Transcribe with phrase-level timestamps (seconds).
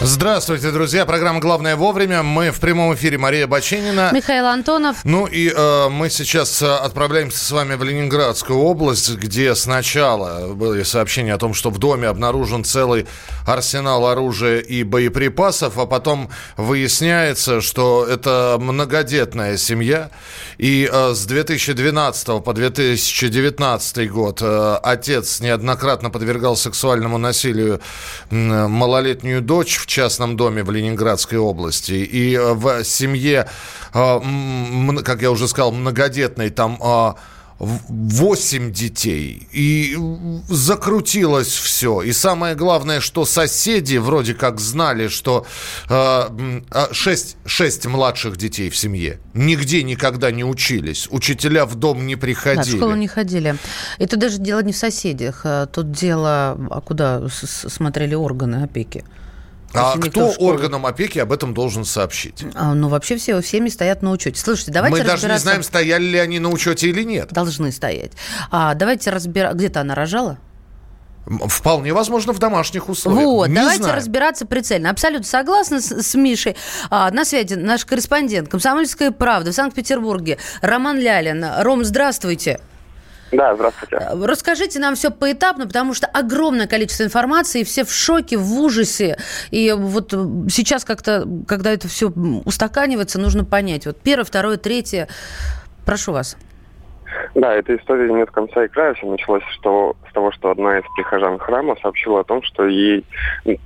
[0.00, 1.04] Здравствуйте, друзья.
[1.06, 2.22] Программа «Главное вовремя».
[2.22, 4.10] Мы в прямом эфире Мария Баченина.
[4.14, 4.98] Михаил Антонов.
[5.02, 10.84] Ну и э, мы сейчас э, отправляемся с вами в Ленинградскую область, где сначала были
[10.84, 13.08] сообщения о том, что в доме обнаружен целый
[13.44, 20.12] арсенал оружия и боеприпасов, а потом выясняется, что это многодетная семья.
[20.58, 27.80] И э, с 2012 по 2019 год э, отец неоднократно подвергал сексуальному насилию
[28.30, 28.34] э,
[28.68, 31.92] малолетнюю дочь частном доме в Ленинградской области.
[31.92, 33.48] И э, в семье,
[33.92, 34.20] э,
[35.02, 36.78] как я уже сказал, многодетной, там
[37.58, 39.48] 8 э, детей.
[39.50, 39.96] И
[40.48, 42.02] закрутилось все.
[42.02, 45.46] И самое главное, что соседи вроде как знали, что
[45.88, 51.08] 6, 6 младших детей в семье нигде никогда не учились.
[51.10, 52.64] Учителя в дом не приходили.
[52.64, 53.56] Да, в школу не ходили.
[53.98, 55.44] Это даже дело не в соседях.
[55.72, 59.04] Тут дело, а куда смотрели органы опеки?
[59.74, 62.44] А кто органам опеки об этом должен сообщить?
[62.54, 64.40] А, ну, вообще все, всеми стоят на учете.
[64.40, 65.28] Слушайте, давайте Мы разбираться...
[65.28, 67.32] даже не знаем, стояли ли они на учете или нет.
[67.32, 68.12] Должны стоять.
[68.50, 69.56] А, давайте разбираться.
[69.56, 70.38] Где-то она рожала?
[71.26, 73.22] Вполне возможно, в домашних условиях.
[73.22, 73.96] Вот, Не давайте знаю.
[73.96, 74.88] разбираться прицельно.
[74.88, 76.56] Абсолютно согласна с, с Мишей.
[76.88, 81.44] А, на связи наш корреспондент «Комсомольская правда» в Санкт-Петербурге Роман Лялин.
[81.58, 82.60] Ром, здравствуйте.
[83.32, 83.96] Да, здравствуйте.
[84.00, 89.18] Э, расскажите нам все поэтапно, потому что огромное количество информации, все в шоке, в ужасе.
[89.50, 90.12] И вот
[90.50, 93.86] сейчас как-то, когда это все устаканивается, нужно понять.
[93.86, 95.08] Вот первое, второе, третье.
[95.84, 96.36] Прошу вас.
[97.34, 98.94] Да, эта история нет конца и края.
[98.94, 103.04] Все началось что, с того, что одна из прихожан храма сообщила о том, что ей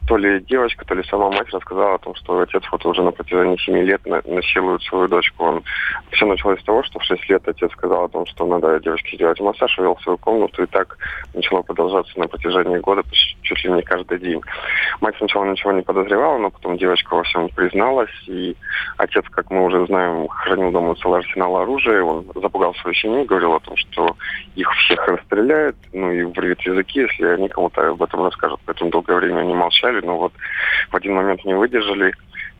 [0.07, 3.13] то ли девочка, то ли сама мать рассказала о том, что отец вот уже на
[3.13, 5.45] протяжении семи лет насилует свою дочку.
[5.45, 5.63] Он...
[6.11, 9.17] Все началось с того, что в шесть лет отец сказал о том, что надо девочке
[9.17, 10.97] сделать массаж, вел в свою комнату, и так
[11.35, 13.03] начало продолжаться на протяжении года
[13.43, 14.41] чуть ли не каждый день.
[15.01, 18.57] Мать сначала ничего не подозревала, но потом девочка во всем призналась, и
[18.99, 23.55] отец, как мы уже знаем, хранил дома целый арсенал оружия, он запугал свою семью, говорил
[23.55, 24.17] о том, что
[24.57, 28.61] их всех расстреляют, ну и вырвет языки, если они кому-то об этом расскажут.
[28.67, 30.33] Поэтому долгое время они молчали, но вот
[30.91, 32.13] в один момент не выдержали,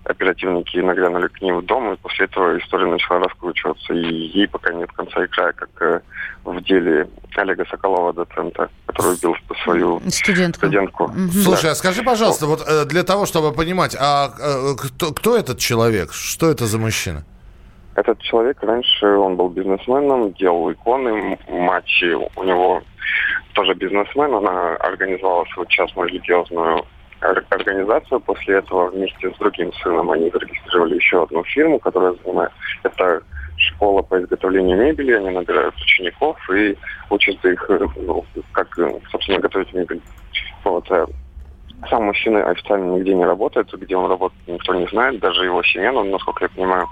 [0.05, 3.93] оперативники нагрянули к ним в дом, и после этого история начала раскручиваться.
[3.93, 6.01] И ей пока нет конца и края, как э,
[6.45, 10.67] в деле Олега Соколова, доцента, который убил свою студентку.
[10.67, 11.05] студентку.
[11.05, 11.33] Угу.
[11.45, 11.71] Слушай, да.
[11.73, 16.13] а скажи, пожалуйста, вот э, для того, чтобы понимать, а э, кто, кто этот человек?
[16.13, 17.25] Что это за мужчина?
[18.03, 22.03] Этот человек раньше, он был бизнесменом, делал иконы, мать
[22.35, 22.83] у него
[23.53, 26.85] тоже бизнесмен, она организовала свою частную религиозную
[27.21, 28.19] организацию.
[28.19, 32.51] После этого вместе с другим сыном они зарегистрировали еще одну фирму, которая занимает...
[32.83, 33.23] Это
[33.57, 35.13] школа по изготовлению мебели.
[35.13, 36.77] Они набирают учеников и
[37.09, 38.77] учат их, ну, как,
[39.13, 40.03] собственно, готовить мебель.
[40.65, 40.91] Вот.
[41.83, 45.63] Э, сам мужчина официально нигде не работает, где он работает, никто не знает, даже его
[45.63, 46.89] семья, ну, насколько я понимаю.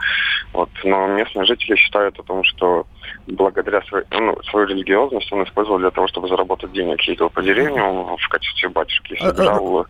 [0.52, 0.68] Вот.
[0.84, 2.86] Но местные жители считают о том, что
[3.26, 7.00] благодаря своей, ну, свою религиозность он использовал для того, чтобы заработать денег.
[7.02, 9.82] Ездил по деревню в качестве батюшки, э, собирал...
[9.82, 9.84] Э,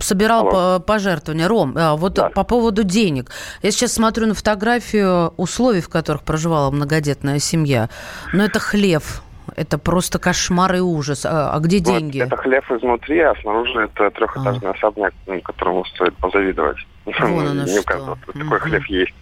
[0.00, 0.80] собирал Алло.
[0.80, 1.48] пожертвования.
[1.48, 2.30] Ром, а вот да.
[2.30, 3.30] по поводу денег.
[3.62, 7.88] Я сейчас смотрю на фотографию условий, в которых проживала многодетная семья.
[8.32, 9.22] Но это хлев,
[9.56, 11.24] это просто кошмар и ужас.
[11.24, 12.20] А, а где деньги?
[12.20, 14.72] Вот, это хлеб изнутри, а снаружи это трехэтажный а.
[14.72, 16.76] особняк, которому стоит позавидовать.
[17.06, 17.82] Вон оно что.
[17.82, 18.58] Такой угу.
[18.58, 19.14] хлеб есть.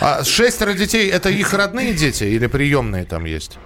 [0.00, 3.58] А шестеро детей, это их родные дети или приемные там есть?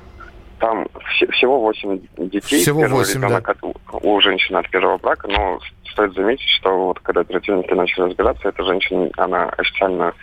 [0.59, 2.61] Там всего восемь детей.
[2.61, 3.43] Всего восемь, да.
[3.91, 5.59] у женщины от первого брака, но
[5.91, 10.15] стоит заметить, что вот когда оперативники начали разбираться, эта женщина, она официально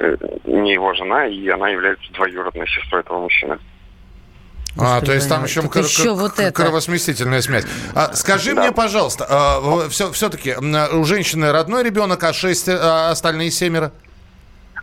[0.00, 3.58] э, не его жена, и она является двоюродной сестрой этого мужчины.
[4.78, 6.52] А, то есть там еще, кр- еще вот это.
[6.52, 7.64] кровосмесительная смесь.
[7.94, 8.62] А, скажи да.
[8.62, 13.92] мне, пожалуйста, а, все, все-таки у женщины родной ребенок, а шесть, а остальные семеро?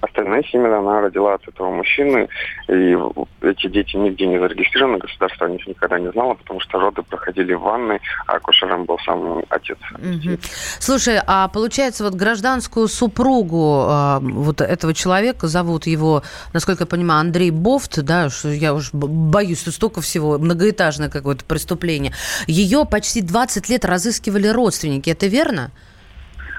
[0.03, 2.27] Остальные семеро она родила от этого мужчины,
[2.67, 2.97] и
[3.41, 7.53] эти дети нигде не зарегистрированы, государство о них никогда не знало, потому что роды проходили
[7.53, 9.77] в ванной, а акушером был сам отец.
[9.93, 10.39] Угу.
[10.79, 16.21] Слушай, а получается, вот гражданскую супругу э, вот этого человека, зовут его,
[16.51, 21.45] насколько я понимаю, Андрей Бофт, да, что я уж боюсь, что столько всего, многоэтажное какое-то
[21.45, 22.11] преступление,
[22.45, 25.71] ее почти 20 лет разыскивали родственники, это верно?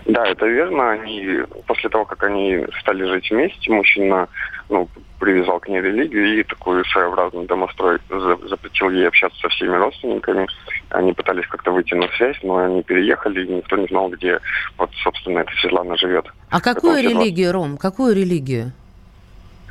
[0.06, 0.92] Да, это верно.
[0.92, 4.28] Они после того, как они стали жить вместе, мужчина
[4.68, 10.46] ну, привязал к ней религию и такой своеобразный домострой запретил ей общаться со всеми родственниками.
[10.90, 14.40] Они пытались как-то выйти на связь, но они переехали, и никто не знал, где
[14.76, 16.26] вот, собственно, эта Светлана живет.
[16.50, 17.78] А какую религию, Ром?
[17.78, 18.72] Какую религию?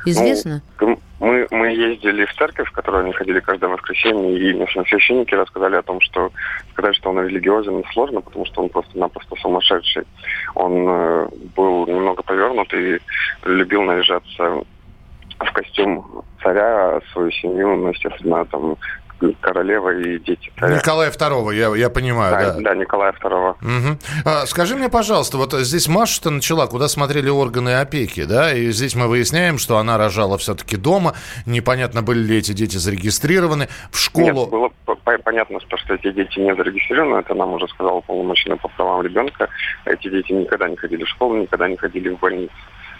[0.04, 0.62] Известно?
[0.80, 5.34] Ну, Мы, мы ездили в церковь, в которую они ходили каждое воскресенье, и местные священники
[5.34, 6.30] рассказали о том, что
[6.72, 10.04] сказать, что он религиозен, сложно, потому что он просто-напросто сумасшедший.
[10.54, 12.98] Он э, был немного повернут и
[13.44, 14.64] любил наезжаться
[15.38, 18.76] в костюм царя, свою семью, ну, естественно, там
[19.40, 20.76] королева и дети царя.
[20.76, 22.52] Николая II, я, я понимаю, да.
[22.54, 23.50] Да, да Николая II.
[23.50, 23.98] Угу.
[24.24, 28.94] А, скажи мне, пожалуйста, вот здесь Маша-то начала, куда смотрели органы опеки, да, и здесь
[28.94, 31.14] мы выясняем, что она рожала все-таки дома,
[31.46, 34.26] непонятно, были ли эти дети зарегистрированы в школу.
[34.26, 34.94] Нет, было
[35.24, 39.48] понятно, что эти дети не зарегистрированы, это нам уже сказал полномочный по правам ребенка.
[39.84, 42.52] Эти дети никогда не ходили в школу, никогда не ходили в больницу.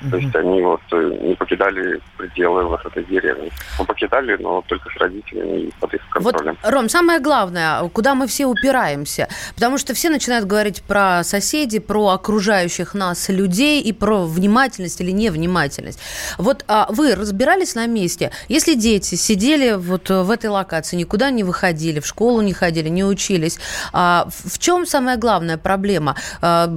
[0.05, 0.11] Mm-hmm.
[0.11, 3.51] То есть они вот э, не покидали пределы вот этой деревни.
[3.79, 6.59] Ну, покидали, но только с родителями и под их контролем.
[6.63, 9.29] Вот, Ром, самое главное, куда мы все упираемся.
[9.55, 15.11] Потому что все начинают говорить про соседей, про окружающих нас людей и про внимательность или
[15.11, 16.01] невнимательность.
[16.39, 18.31] Вот а вы разбирались на месте?
[18.49, 23.05] Если дети сидели вот в этой локации, никуда не выходили, в школу не ходили, не
[23.05, 23.59] учились,
[23.93, 26.17] а в чем самая главная проблема?
[26.41, 26.71] А,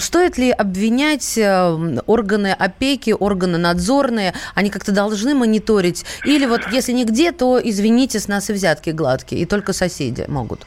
[0.00, 6.04] стоит ли обвинять э, органы опеки, органы надзорные, они как-то должны мониторить?
[6.24, 10.66] Или вот если нигде, то, извините, с нас и взятки гладкие, и только соседи могут?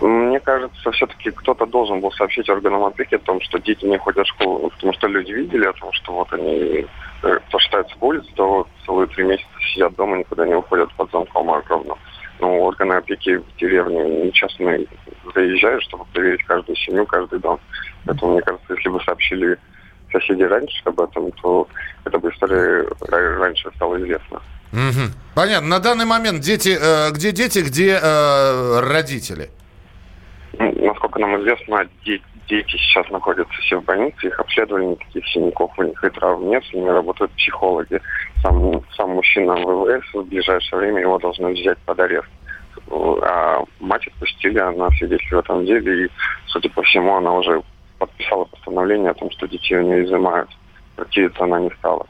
[0.00, 4.26] Мне кажется, все-таки кто-то должен был сообщить органам опеки о том, что дети не ходят
[4.26, 6.86] в школу, потому что люди видели о том, что вот они
[7.22, 11.10] э, кто считается в улице, то целые три месяца сидят дома, никуда не уходят под
[11.10, 11.96] замком огромным.
[12.40, 14.78] Ну, органы опеки в деревне нечастно
[15.34, 17.58] заезжают, чтобы проверить каждую семью, каждый дом.
[18.04, 19.58] Поэтому, мне кажется, если бы сообщили
[20.12, 21.68] соседи раньше об этом, то
[22.04, 24.40] эта бы история раньше стала известна.
[24.72, 25.12] Угу.
[25.34, 25.68] Понятно.
[25.68, 29.50] На данный момент дети, э, где дети, где э, родители?
[30.58, 35.72] Ну, насколько нам известно, дети, дети сейчас находятся все в больнице, их обследовали, никаких синяков
[35.78, 38.00] у них и травм нет, с ними работают психологи.
[38.42, 42.28] Сам, сам мужчина в ВВС в ближайшее время его должны взять под арест.
[42.90, 46.10] А мать отпустили, она свидетель в этом деле, и,
[46.46, 47.62] судя по всему, она уже
[47.98, 50.50] подписала постановление о том, что детей у нее изымают.
[50.96, 52.06] Противиться она не стала.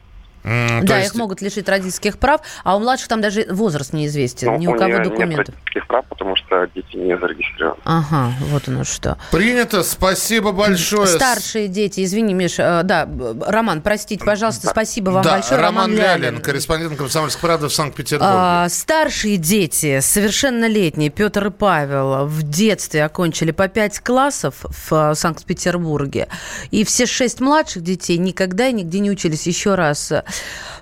[0.46, 1.10] Mm, да, есть...
[1.10, 4.72] их могут лишить родительских прав, а у младших там даже возраст неизвестен, ну, ни у,
[4.72, 5.38] у кого документов.
[5.38, 7.80] Нет родительских прав, потому что дети не зарегистрированы.
[7.84, 9.18] Ага, вот оно что.
[9.32, 11.08] Принято, спасибо большое.
[11.08, 13.08] Старшие дети, извини, Миш, э, да,
[13.46, 15.60] Роман, простите, пожалуйста, спасибо вам да, большое.
[15.60, 18.32] Роман, Роман Лялин, Лялин, корреспондент «Комсомольской правды» в Санкт-Петербурге.
[18.32, 25.14] А, старшие дети, совершеннолетние, Петр и Павел, в детстве окончили по пять классов в э,
[25.16, 26.28] Санкт-Петербурге,
[26.70, 29.46] и все шесть младших детей никогда и нигде не учились.
[29.48, 30.12] Еще раз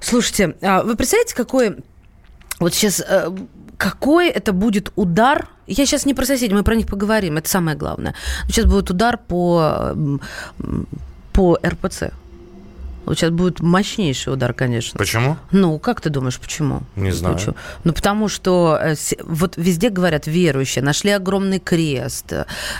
[0.01, 1.77] Слушайте, а вы представляете, какой
[2.61, 3.31] вот сейчас э,
[3.77, 5.49] какой это будет удар?
[5.67, 8.15] Я сейчас не про соседей, мы про них поговорим, это самое главное.
[8.47, 9.95] Сейчас будет удар по,
[11.33, 12.05] по РПЦ.
[13.05, 14.99] Вот сейчас будет мощнейший удар, конечно.
[14.99, 15.37] Почему?
[15.51, 16.83] Ну, как ты думаешь, почему?
[16.97, 17.37] Не знаю.
[17.37, 17.55] Почему?
[17.85, 22.33] Ну, потому что э, вот везде говорят верующие, нашли огромный крест.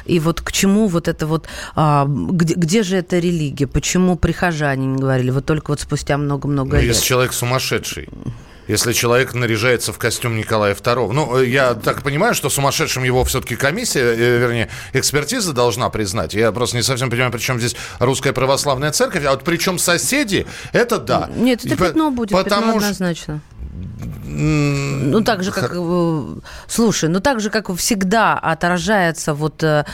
[0.05, 1.49] И вот к чему вот это вот...
[1.75, 3.67] А, где, где же эта религия?
[3.67, 5.31] Почему прихожане не говорили?
[5.31, 6.95] Вот только вот спустя много-много ну, лет.
[6.95, 8.09] Если человек сумасшедший
[8.69, 11.13] если человек наряжается в костюм Николая II.
[11.13, 16.35] Ну, э, я так понимаю, что сумасшедшим его все-таки комиссия, э, вернее, экспертиза должна признать.
[16.35, 20.47] Я просто не совсем понимаю, при чем здесь русская православная церковь, а вот причем соседи,
[20.73, 21.31] это да.
[21.35, 23.41] Нет, это пятно будет, потому пятно однозначно.
[24.27, 25.73] Ну, так же, как...
[25.75, 26.23] Э,
[26.67, 29.85] слушай, ну, так же, как всегда отражается вот э,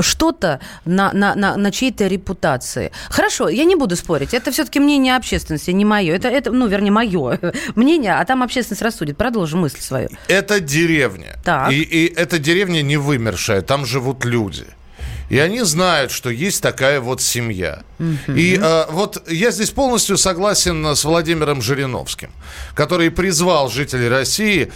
[0.00, 2.92] что-то на, на, на, на чьей-то репутации.
[3.08, 4.34] Хорошо, я не буду спорить.
[4.34, 6.14] Это все-таки мнение общественности, не мое.
[6.14, 7.38] Это, это ну, вернее, мое
[7.74, 9.16] мнение, а там общественность рассудит.
[9.16, 10.08] Продолжим мысль свою.
[10.28, 11.38] Это деревня.
[11.44, 11.72] Так.
[11.72, 14.66] И, и эта деревня не вымершая, там живут люди.
[15.32, 17.84] И они знают, что есть такая вот семья.
[17.98, 18.36] Угу.
[18.36, 22.30] И э, вот я здесь полностью согласен с Владимиром Жириновским,
[22.74, 24.70] который призвал жителей России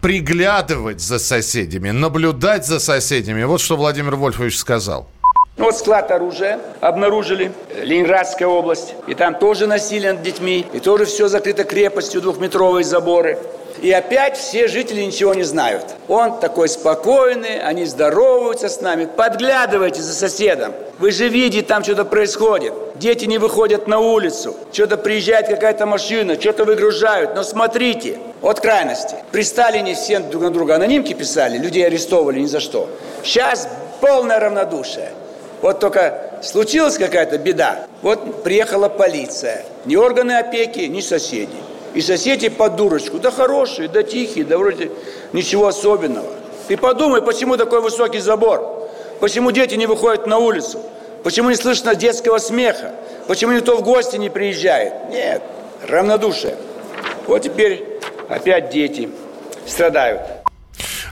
[0.00, 3.42] приглядывать за соседями, наблюдать за соседями.
[3.42, 5.10] Вот что Владимир Вольфович сказал.
[5.58, 7.50] Ну вот склад оружия обнаружили,
[7.82, 13.38] Ленинградская область, и там тоже насилие над детьми, и тоже все закрыто крепостью, двухметровые заборы.
[13.80, 15.84] И опять все жители ничего не знают.
[16.08, 19.06] Он такой спокойный, они здороваются с нами.
[19.06, 20.72] Подглядывайте за соседом.
[20.98, 22.72] Вы же видите, там что-то происходит.
[22.94, 24.56] Дети не выходят на улицу.
[24.72, 27.34] Что-то приезжает какая-то машина, что-то выгружают.
[27.34, 29.16] Но смотрите, от крайности.
[29.30, 32.88] При Сталине все друг на друга анонимки писали, людей арестовывали ни за что.
[33.22, 33.68] Сейчас
[34.00, 35.10] полное равнодушие.
[35.62, 37.86] Вот только случилась какая-то беда.
[38.02, 39.64] Вот приехала полиция.
[39.84, 41.56] Ни органы опеки, ни соседи.
[41.94, 44.90] И соседи под дурочку, да хорошие, да тихие, да вроде
[45.32, 46.28] ничего особенного.
[46.68, 48.88] Ты подумай, почему такой высокий забор?
[49.20, 50.80] Почему дети не выходят на улицу?
[51.22, 52.92] Почему не слышно детского смеха?
[53.26, 55.08] Почему никто в гости не приезжает?
[55.10, 55.42] Нет,
[55.88, 56.56] равнодушие.
[57.26, 57.98] Вот теперь
[58.28, 59.08] опять дети
[59.66, 60.35] страдают.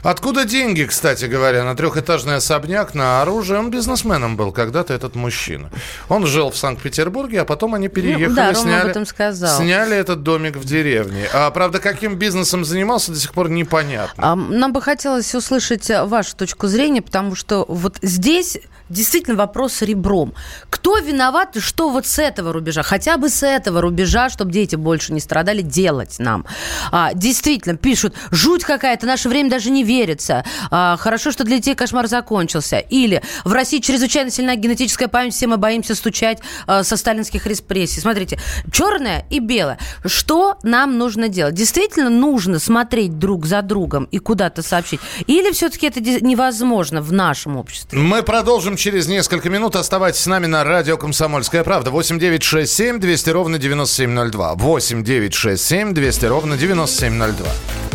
[0.05, 3.57] Откуда деньги, кстати говоря, на трехэтажный особняк, на оружие?
[3.59, 5.71] Он бизнесменом был когда-то, этот мужчина.
[6.09, 9.57] Он жил в Санкт-Петербурге, а потом они переехали, Ну, да, Рома сняли, об этом сказал.
[9.59, 11.25] сняли этот домик в деревне.
[11.33, 14.33] А, правда, каким бизнесом занимался, до сих пор непонятно.
[14.33, 18.59] А, Нам бы хотелось услышать э, вашу точку зрения, потому что вот здесь
[18.89, 20.33] действительно вопрос ребром.
[20.69, 24.75] Кто виноват и что вот с этого рубежа, хотя бы с этого рубежа, чтобы дети
[24.75, 26.45] больше не страдали, делать нам?
[26.91, 30.43] А, действительно, пишут, жуть какая-то, наше время даже не верится.
[30.71, 32.77] А, хорошо, что для детей кошмар закончился.
[32.77, 38.01] Или в России чрезвычайно сильна генетическая память, все мы боимся стучать а, со сталинских репрессий.
[38.01, 38.39] Смотрите,
[38.71, 39.77] черное и белое.
[40.05, 41.55] Что нам нужно делать?
[41.55, 44.99] Действительно нужно смотреть друг за другом и куда-то сообщить?
[45.27, 47.97] Или все-таки это невозможно в нашем обществе?
[47.97, 49.75] Мы продолжим через несколько минут.
[49.75, 51.91] Оставайтесь с нами на радио «Комсомольская правда».
[51.91, 54.55] 8 9 6 7 200 ровно 9702.
[54.55, 57.94] 8 9 6 7 200 ровно 9702.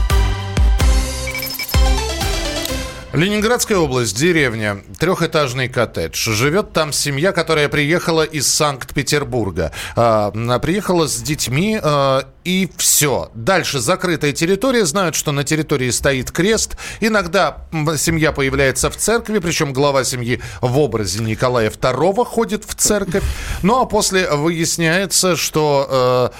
[3.13, 6.31] Ленинградская область, деревня, трехэтажный коттедж.
[6.31, 9.73] Живет там семья, которая приехала из Санкт-Петербурга.
[9.97, 13.29] А, приехала с детьми, а, и все.
[13.35, 14.85] Дальше закрытая территория.
[14.85, 16.77] Знают, что на территории стоит крест.
[17.01, 17.57] Иногда
[17.97, 23.23] семья появляется в церкви, причем глава семьи в образе Николая II ходит в церковь.
[23.61, 26.31] Ну а после выясняется, что...
[26.31, 26.37] э,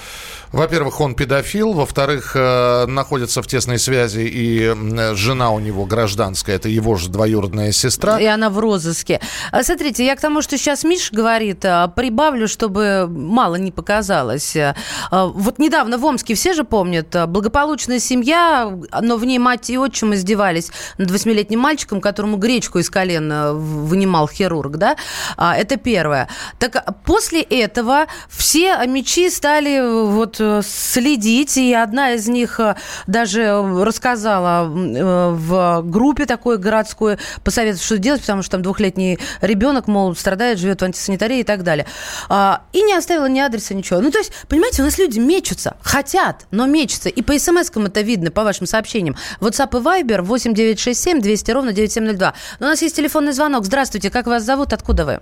[0.52, 6.56] во-первых, он педофил, во-вторых, э, находится в тесной связи и м, жена у него гражданская,
[6.56, 8.18] это его же двоюродная сестра.
[8.20, 9.20] И она в розыске.
[9.50, 14.54] А, Смотрите, я к тому, что сейчас Миша говорит, а, прибавлю, чтобы мало не показалось.
[14.56, 14.74] А,
[15.10, 20.14] Вот недавно в Омске, все же помнят, благополучная семья, но в ней мать и отчим
[20.14, 24.96] издевались над восьмилетним мальчиком, которому гречку из колена вынимал хирург, да?
[25.38, 26.28] Это первое.
[26.58, 32.76] Так после этого все мечи стали э, вот э, следить, и одна из них э,
[33.06, 39.18] даже э, рассказала э, в группе такой городской, посоветовав, что делать, потому что там двухлетний
[39.40, 41.86] ребенок, мол, страдает, живет в антисанитарии и так далее.
[42.28, 44.00] А, И не оставила ни адреса, ничего.
[44.00, 47.08] Ну, то есть, понимаете, у нас люди мечутся, хотят, но мечутся.
[47.08, 49.16] И по смс-кам это видно, по вашим сообщениям.
[49.40, 52.34] WhatsApp и Viber 8967 200 ровно 9702.
[52.60, 53.64] Но у нас есть телефонный звонок.
[53.64, 55.20] Здравствуйте, как вас зовут, откуда вы?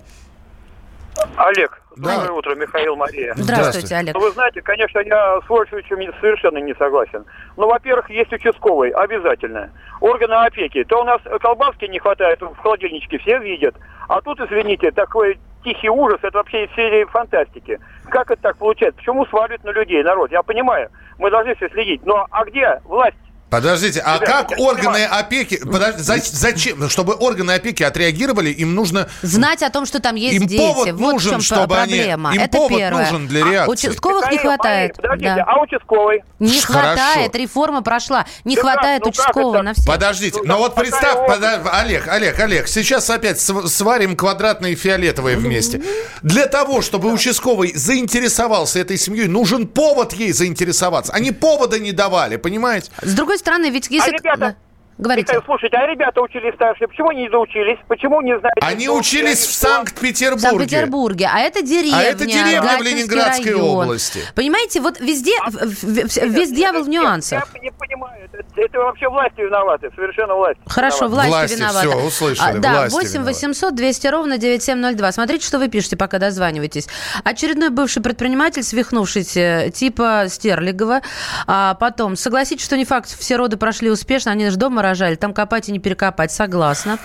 [1.36, 2.14] Олег, Да.
[2.16, 3.34] доброе утро, Михаил Мария.
[3.36, 3.94] Здравствуйте.
[3.96, 4.14] Олег.
[4.14, 7.24] Ну, вы знаете, конечно, я с Вольфовичем совершенно не согласен.
[7.56, 9.70] Ну, во-первых, есть участковый, обязательно.
[10.00, 10.84] Органы опеки.
[10.84, 13.74] То у нас колбаски не хватает в холодильничке, все видят.
[14.08, 17.78] А тут, извините, такой тихий ужас, это вообще из серии фантастики.
[18.08, 18.96] Как это так получается?
[18.98, 20.30] Почему сваливают на людей, народ?
[20.32, 22.04] Я понимаю, мы должны все следить.
[22.06, 23.16] Но а где власть?
[23.50, 25.56] Подождите, а Ребята, как органы опеки...
[25.56, 26.88] подожди, за- зачем?
[26.88, 29.08] Чтобы органы опеки отреагировали, им нужно...
[29.22, 30.58] Знать о том, что там есть Им дети.
[30.60, 32.32] повод вот нужен, в чем чтобы они- проблема.
[32.34, 33.02] им Это повод первое.
[33.10, 33.88] нужен для А реакции.
[33.88, 34.96] Участковых не хватает.
[34.96, 35.44] Подождите, Да.
[35.48, 36.22] а участковый?
[36.38, 36.96] Не Хорошо.
[37.02, 38.24] хватает, реформа прошла.
[38.44, 39.84] Не Ну как, хватает ну участкового на всех.
[39.86, 44.74] Подождите, Ну, но да, вот представь, подо- Олег, Олег, Олег, сейчас опять св- сварим квадратные
[44.74, 45.82] и фиолетовые вместе.
[46.22, 51.12] Для того, чтобы участковый заинтересовался этой семьей, нужен повод ей заинтересоваться.
[51.12, 52.90] Они повода не давали, понимаете?
[53.02, 54.10] С другой стороны, ведь если...
[54.10, 54.56] А ребята-.
[55.00, 55.26] Говорите.
[55.32, 57.78] Михаил, слушайте, а ребята учились старшие, почему они не доучились?
[57.88, 58.54] Почему не знают?
[58.60, 59.50] Они что учились в?
[59.50, 60.40] В Санкт-Петербурге.
[60.48, 61.96] Санкт-Петербурге, а это деревня.
[61.98, 63.60] А это деревня в Ленинградской район.
[63.84, 64.20] области.
[64.34, 67.48] Понимаете, вот везде, в- в- в- весь дьявол в Нет, нюансах.
[67.54, 70.60] Я не понимаю, это, это вообще власти виноваты, совершенно власти.
[70.66, 71.28] Хорошо, виноваты.
[71.28, 71.88] власти, Власти, виноваты.
[71.88, 73.32] всё, услышали, А, да, власти 8 виноваты.
[73.32, 75.12] 800 200 ровно 9702.
[75.12, 76.88] Смотрите, что вы пишете, пока дозваниваетесь.
[77.24, 81.00] Очередной бывший предприниматель, свихнувшийся, типа Стерлигова.
[81.46, 85.14] А потом, согласитесь, что не факт, все роды прошли успешно, они же дома рожали.
[85.14, 86.32] Там копать и не перекопать.
[86.32, 86.98] Согласна.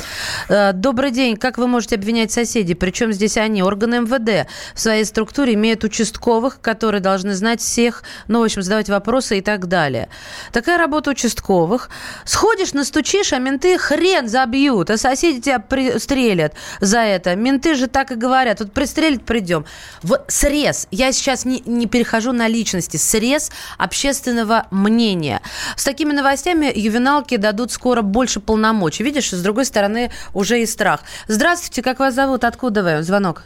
[0.50, 1.38] Э, Добрый день.
[1.38, 2.74] Как вы можете обвинять соседей?
[2.74, 3.64] Причем здесь они?
[3.64, 8.90] Органы МВД в своей структуре имеют участковых, которые должны знать всех, ну, в общем, задавать
[8.90, 10.10] вопросы и так далее.
[10.52, 11.90] Такая работа участковых.
[12.26, 17.36] Сходишь, настучишь, а менты хрен забьют, а соседи тебя пристрелят за это.
[17.36, 18.60] Менты же так и говорят.
[18.60, 19.66] Вот пристрелить придем.
[20.02, 20.88] Вот срез.
[20.92, 22.98] Я сейчас не, не перехожу на личности.
[22.98, 25.42] Срез общественного мнения.
[25.76, 29.04] С такими новостями ювеналки дадут скоро больше полномочий.
[29.04, 31.02] Видишь, с другой стороны уже и страх.
[31.28, 32.44] Здравствуйте, как вас зовут?
[32.44, 33.04] Откуда вы?
[33.04, 33.44] Звонок.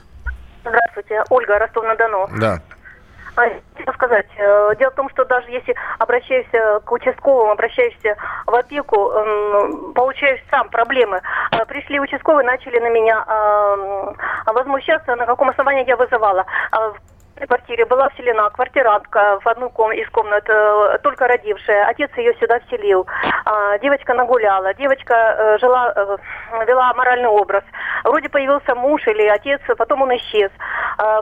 [0.64, 2.30] Здравствуйте, Ольга, Ростов-на-Дону.
[2.40, 2.62] Да.
[3.36, 3.42] А,
[3.78, 9.12] Хотела сказать, э, дело в том, что даже если обращаешься к участковым, обращаешься в опеку,
[9.12, 11.22] м, получаешь сам проблемы.
[11.52, 16.46] Э, Пришли участковые, начали на меня э, возмущаться, на каком основании я вызывала.
[17.48, 21.86] Квартире была вселена квартирантка в одну ком- из комнат, э, только родившая.
[21.88, 23.08] Отец ее сюда вселил.
[23.46, 24.74] А, Девочка нагуляла.
[24.74, 26.18] Девочка э, жила, э,
[26.68, 27.64] вела моральный образ.
[28.04, 30.52] Вроде появился муж или отец, потом он исчез.
[30.98, 31.22] А,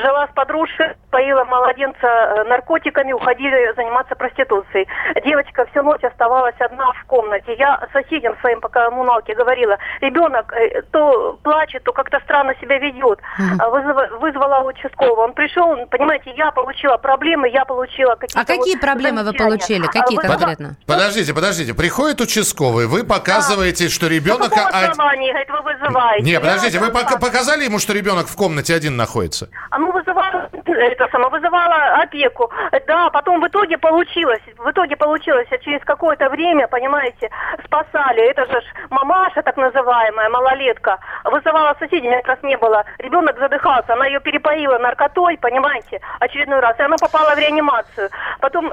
[0.00, 4.88] Жила с подружкой, поила младенца наркотиками, уходили заниматься проституцией.
[5.24, 7.54] Девочка всю ночь оставалась одна в комнате.
[7.54, 10.52] Я соседям своим по коммуналке говорила, ребенок
[10.90, 13.20] то плачет, то как-то странно себя ведет.
[13.60, 15.22] А, вызова- Вызвала участкового.
[15.22, 15.51] Он пришел,
[15.90, 18.40] понимаете, я получила проблемы, я получила какие-то...
[18.40, 19.86] А какие вот проблемы вы получили?
[19.86, 20.76] Какие А, конкретно?
[20.86, 21.74] Подождите, подождите.
[21.74, 24.50] Приходит участковый, вы показываете, что На ребенок...
[24.50, 26.24] каком од- основании, говорит, вы вызываете?
[26.24, 29.48] Не, Я подождите, вы показали ему, что ребенок в комнате один находится?
[29.70, 32.50] А ну вызывала, это само, вызывала опеку.
[32.86, 37.30] Да, потом в итоге получилось, в итоге получилось, а через какое-то время, понимаете,
[37.64, 38.22] спасали.
[38.30, 40.98] Это же ж мамаша, так называемая, малолетка.
[41.24, 42.84] Вызывала соседей, как раз не было.
[42.98, 46.78] Ребенок задыхался, она ее перепоила наркотой, понимаете, очередной раз.
[46.78, 48.10] И она попала в реанимацию.
[48.40, 48.70] Потом...
[48.70, 48.72] э,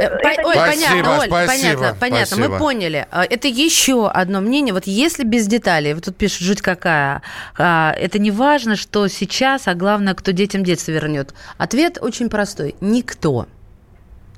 [0.00, 0.60] Э, по- это Ой, не-
[0.94, 2.26] понятно, Оль, спасибо, понятно, понятно.
[2.26, 2.48] спасибо.
[2.48, 3.06] Мы поняли.
[3.10, 4.72] А, Это еще одно мнение.
[4.74, 7.22] Вот если без деталей, вот тут пишут, жуть какая,
[7.58, 11.30] а, это не важно, что сейчас, а главное, кто детям детство вернет.
[11.56, 12.76] Ответ очень простой.
[12.80, 13.46] Никто.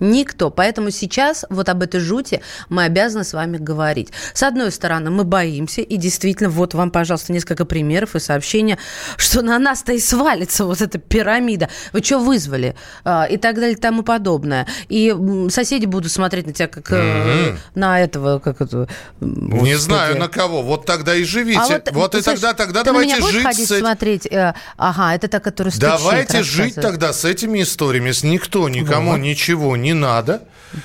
[0.00, 0.50] Никто.
[0.50, 4.10] Поэтому сейчас вот об этой жути мы обязаны с вами говорить.
[4.34, 8.78] С одной стороны, мы боимся, и действительно, вот вам, пожалуйста, несколько примеров и сообщения,
[9.16, 11.68] что на нас-то и свалится вот эта пирамида.
[11.92, 12.74] Вы что вызвали?
[13.04, 14.66] А, И так далее, и тому подобное.
[14.88, 15.14] И
[15.50, 18.88] соседи будут смотреть на тебя как э, на этого, как это...
[19.20, 20.62] Не знаю, на кого.
[20.62, 21.60] Вот тогда и живите.
[21.60, 23.80] А вот и слушай, тогда, тогда давайте жить ходить с этим.
[23.84, 24.26] смотреть?
[24.26, 28.12] Э, Ага, это та, которая стучит, Давайте жить тогда с этими историями.
[28.12, 29.18] С никто, никому Вот.
[29.18, 30.42] ничего не надо.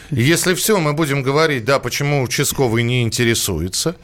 [0.10, 3.96] Если все, мы будем говорить, да, почему участковый не интересуется.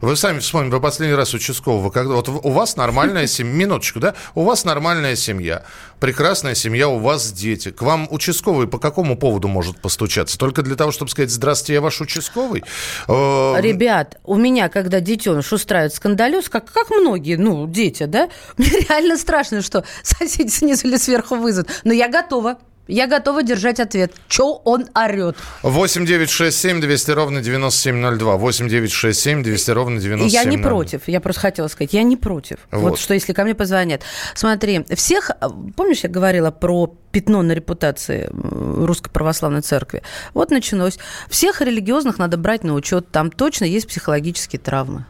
[0.00, 4.14] Вы сами вспомните, вы последний раз участкового, когда вот у вас нормальная семья, минуточку, да,
[4.34, 5.64] у вас нормальная семья,
[5.98, 7.70] прекрасная семья, у вас дети.
[7.70, 10.38] К вам участковый по какому поводу может постучаться?
[10.38, 12.64] Только для того, чтобы сказать, здравствуйте, я ваш участковый?
[13.08, 18.70] Э, Ребят, у меня, когда детеныш устраивает скандалюз, как, как многие, ну, дети, да, мне
[18.88, 21.70] реально страшно, что соседи снизу или сверху вызовут.
[21.84, 22.58] Но я готова.
[22.88, 24.12] Я готова держать ответ.
[24.28, 25.36] Че он орет?
[25.62, 28.36] 8 9 6 7 200 ровно 9702.
[28.36, 30.40] 8 9 6 7 200 ровно 9702.
[30.40, 31.02] Я не против.
[31.06, 32.56] Я просто хотела сказать, я не против.
[32.70, 32.90] Вот.
[32.90, 32.98] Вот.
[32.98, 34.02] что если ко мне позвонят.
[34.34, 35.30] Смотри, всех,
[35.76, 40.02] помнишь, я говорила про пятно на репутации Русской Православной Церкви?
[40.32, 40.98] Вот началось.
[41.28, 43.10] Всех религиозных надо брать на учет.
[43.10, 45.04] Там точно есть психологические травмы,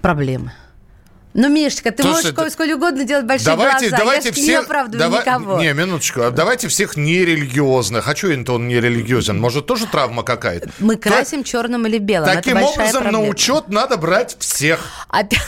[0.00, 0.52] проблемы.
[1.34, 3.96] Ну, Мишка, ты Слушай, можешь сколь, сколь угодно делать большие Давайте, глаза.
[3.98, 4.60] давайте я ж не всех...
[4.64, 5.60] оправдываю дава- никого.
[5.60, 6.22] Не, минуточку.
[6.22, 8.08] а Давайте всех нерелигиозных.
[8.08, 9.38] А что это он нерелигиозен?
[9.38, 10.70] Может, тоже травма какая-то?
[10.78, 12.34] Мы красим черным или белым.
[12.34, 13.28] Таким Это образом, на проблема.
[13.30, 14.80] учет надо брать всех.
[15.08, 15.38] Опять...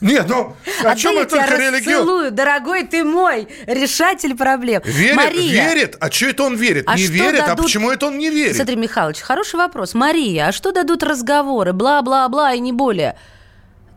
[0.00, 4.82] Нет, ну, о А чем тебя только расцелую, дорогой ты мой, решатель проблем.
[4.84, 5.96] Верит, Мария, верит.
[5.98, 6.84] А что это он верит?
[6.86, 8.56] А не верит, а дадут- почему это он не верит?
[8.56, 9.94] Смотри, Михайлович, хороший вопрос.
[9.94, 11.72] Мария, а что дадут разговоры?
[11.72, 13.16] Бла-бла-бла и не более.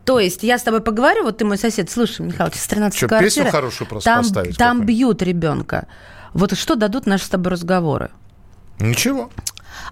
[0.08, 3.08] То есть я с тобой поговорю, вот ты мой сосед, слушай, Михайлович, с 13 Чё,
[3.08, 3.30] квартиры.
[3.30, 5.86] песню хорошую просто там, поставить Там бьют ребенка.
[6.32, 8.08] Вот что дадут наши с тобой разговоры?
[8.80, 9.28] Ничего.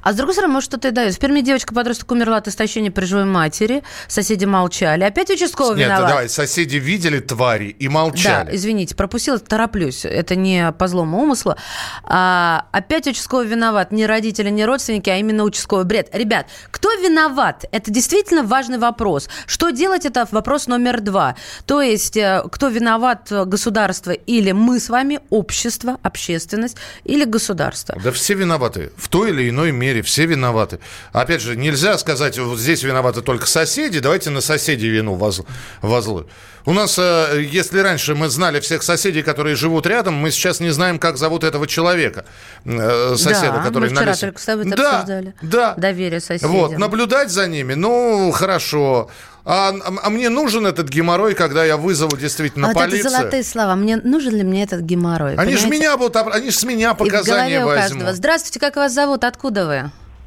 [0.03, 1.15] А с другой стороны, может, что-то и дает.
[1.15, 3.83] В Перми девочка-подросток умерла от истощения при живой матери.
[4.09, 5.05] Соседи молчали.
[5.05, 6.09] Опять участковый Нет, виноват.
[6.09, 8.47] давай, соседи видели твари и молчали.
[8.47, 10.05] Да, извините, пропустила, тороплюсь.
[10.05, 11.57] Это не по злому умыслу.
[12.05, 13.93] А, опять участковый виноват.
[13.93, 16.09] Не родители, не родственники, а именно участковый бред.
[16.13, 17.65] Ребят, кто виноват?
[17.73, 19.29] Это действительно важный вопрос.
[19.47, 21.37] Что делать, это вопрос номер два.
[21.67, 27.99] То есть, э, кто виноват, э, государство или мы с вами, общество, общественность, или государство.
[28.03, 30.79] Да все виноваты в той или иной мере все виноваты.
[31.13, 35.43] Опять же, нельзя сказать, вот здесь виноваты только соседи, давайте на соседей вину воз,
[35.83, 36.27] возлы.
[36.67, 40.71] У нас, э, если раньше мы знали всех соседей, которые живут рядом, мы сейчас не
[40.71, 42.25] знаем, как зовут этого человека,
[42.65, 45.35] э, соседа, да, который мы вчера только с тобой да, обсуждали.
[45.43, 46.51] Да, Доверие соседям.
[46.51, 49.09] Вот, наблюдать за ними, ну, хорошо.
[49.49, 53.01] А, а мне нужен этот геморрой, когда я вызову действительно А вот полицию?
[53.03, 53.77] это золотые слова.
[53.77, 55.37] Мне нужен ли мне этот геморрой?
[55.37, 57.91] Они же меня будут, они же с меня показания голове у возьмут.
[57.93, 58.13] каждого.
[58.13, 59.23] Здравствуйте, как вас зовут?
[59.23, 59.83] Откуда вы?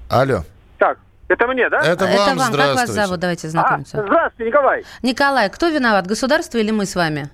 [0.10, 0.44] Алло.
[0.78, 1.80] Так, это мне, да?
[1.82, 2.54] Это Это вам, вам.
[2.54, 3.20] Как вас зовут?
[3.20, 4.02] Давайте А, знакомиться.
[4.08, 4.86] здравствуйте, Николай.
[5.04, 6.08] Николай, кто виноват?
[6.08, 7.30] Государство или мы с вами?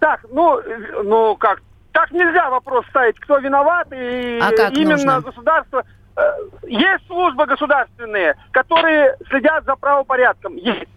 [0.00, 0.60] Так, ну,
[1.04, 1.60] ну как,
[1.92, 5.20] так нельзя вопрос ставить, кто виноват, и А как именно нужно?
[5.20, 5.84] государство.
[6.16, 6.20] э,
[6.66, 10.56] Есть службы государственные, которые следят за правопорядком.
[10.56, 10.88] Есть.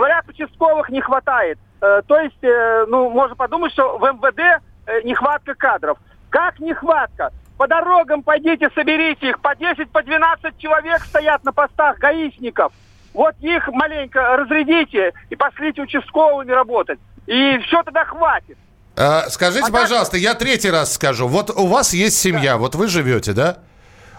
[0.00, 1.58] Говорят, участковых не хватает.
[1.82, 5.98] Э, То есть, э, ну, можно подумать, что в МВД э, нехватка кадров.
[6.30, 7.32] Как нехватка?
[7.58, 9.40] По дорогам пойдите, соберите их.
[9.40, 12.72] По 10, по 12 человек стоят на постах гаишников.
[13.12, 16.98] Вот их маленько разрядите и пошлите участковыми работать.
[17.26, 18.56] И все тогда хватит.
[18.96, 21.28] А, скажите, А пожалуйста, я третий раз скажу.
[21.28, 23.58] Вот у вас есть семья, вот вы живете, да?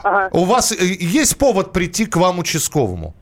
[0.03, 0.29] Ага.
[0.31, 3.15] У вас есть повод прийти к вам участковому?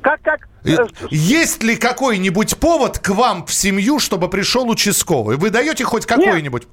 [0.00, 0.48] Как, как?
[0.64, 5.36] Э, Есть ли какой-нибудь повод к вам в семью, чтобы пришел участковый?
[5.36, 6.66] Вы даете хоть какой-нибудь?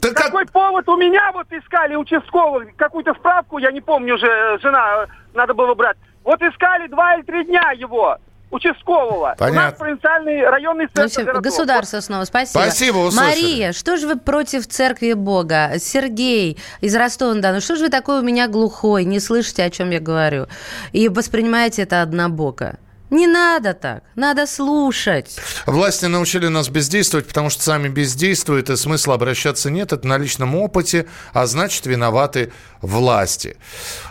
[0.00, 5.06] Как- Какой повод у меня вот искали участковых, какую-то справку, я не помню уже, жена,
[5.32, 5.96] надо было брать.
[6.24, 8.18] Вот искали два или три дня его,
[8.54, 9.16] участкового.
[9.18, 9.78] У нас Понятно.
[9.78, 11.42] провинциальный районный Ну, центр городов.
[11.42, 12.62] государство снова, спасибо.
[12.62, 13.28] Спасибо, услышали.
[13.42, 15.72] Мария, что же вы против церкви Бога?
[15.78, 20.00] Сергей из Ростова-на-Дону, что же вы такой у меня глухой, не слышите, о чем я
[20.00, 20.46] говорю?
[20.92, 22.78] И воспринимаете это однобоко?
[23.14, 25.38] Не надо так, надо слушать.
[25.66, 29.92] Власти научили нас бездействовать, потому что сами бездействуют, и смысла обращаться нет.
[29.92, 33.56] Это на личном опыте, а значит, виноваты власти.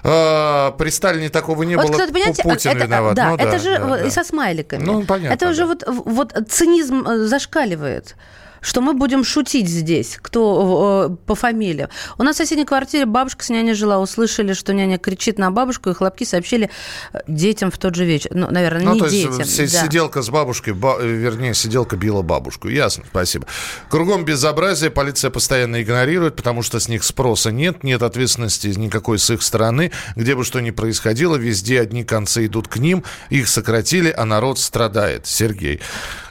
[0.05, 1.95] Э, При Сталине такого не вот, было.
[1.95, 3.15] кто-то, понимаете, Путин это, виноват.
[3.15, 4.07] Да, Ну это же да, вот да.
[4.07, 4.81] и со смайликами.
[4.81, 5.91] Ну, понятно, Это уже да.
[5.91, 8.15] вот, вот цинизм э, зашкаливает
[8.63, 11.89] что мы будем шутить здесь, кто э, по фамилиям.
[12.17, 15.89] У нас в соседней квартире бабушка с няней жила, услышали, что няня кричит на бабушку,
[15.89, 16.69] и хлопки сообщили
[17.13, 18.31] э, детям в тот же вечер.
[18.33, 19.45] Ну, наверное, Ну, не то есть детям.
[19.45, 19.83] си- да.
[19.85, 22.69] сиделка с бабушкой, ба- э, вернее, сиделка била бабушку.
[22.69, 23.45] Ясно, спасибо.
[23.89, 29.29] Кругом безобразие, полиция постоянно игнорирует, потому что с них спроса нет, нет ответственности никакой с
[29.29, 29.91] их стороны.
[30.15, 34.57] Где бы что ни происходило, везде одни концы идут к ним, их сократили, а народ
[34.57, 35.27] страдает.
[35.27, 35.81] Сергей.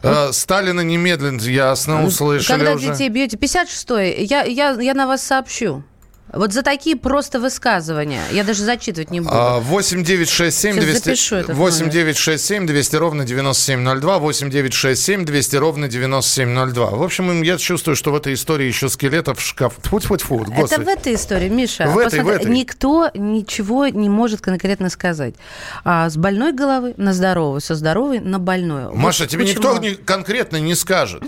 [0.03, 2.93] Э, Сталина немедленно, ясно, услышали Когда уже.
[2.93, 5.83] детей бьете, 56-й, я, я, я на вас сообщу.
[6.33, 8.23] Вот за такие просто высказывания.
[8.33, 9.35] Я даже зачитывать не буду.
[9.35, 11.93] А, 8 9 6 7 Сейчас 200 запишу этот 8 номер.
[11.93, 16.87] 9 6 7 200 ровно 9702 8 9 6 7 200 ровно 9702.
[16.93, 19.75] В общем, я чувствую, что в этой истории еще скелетов в шкаф.
[19.83, 20.85] Тьфу, тьфу, тьфу, Это господи.
[20.85, 21.87] в этой истории, Миша.
[21.89, 22.51] В этой, в этой.
[22.51, 25.35] Никто ничего не может конкретно сказать.
[25.85, 28.95] А с больной головы на здоровую, со здоровой на больную.
[28.95, 29.75] Маша, Вот тебе почему.
[29.81, 31.25] никто конкретно не скажет.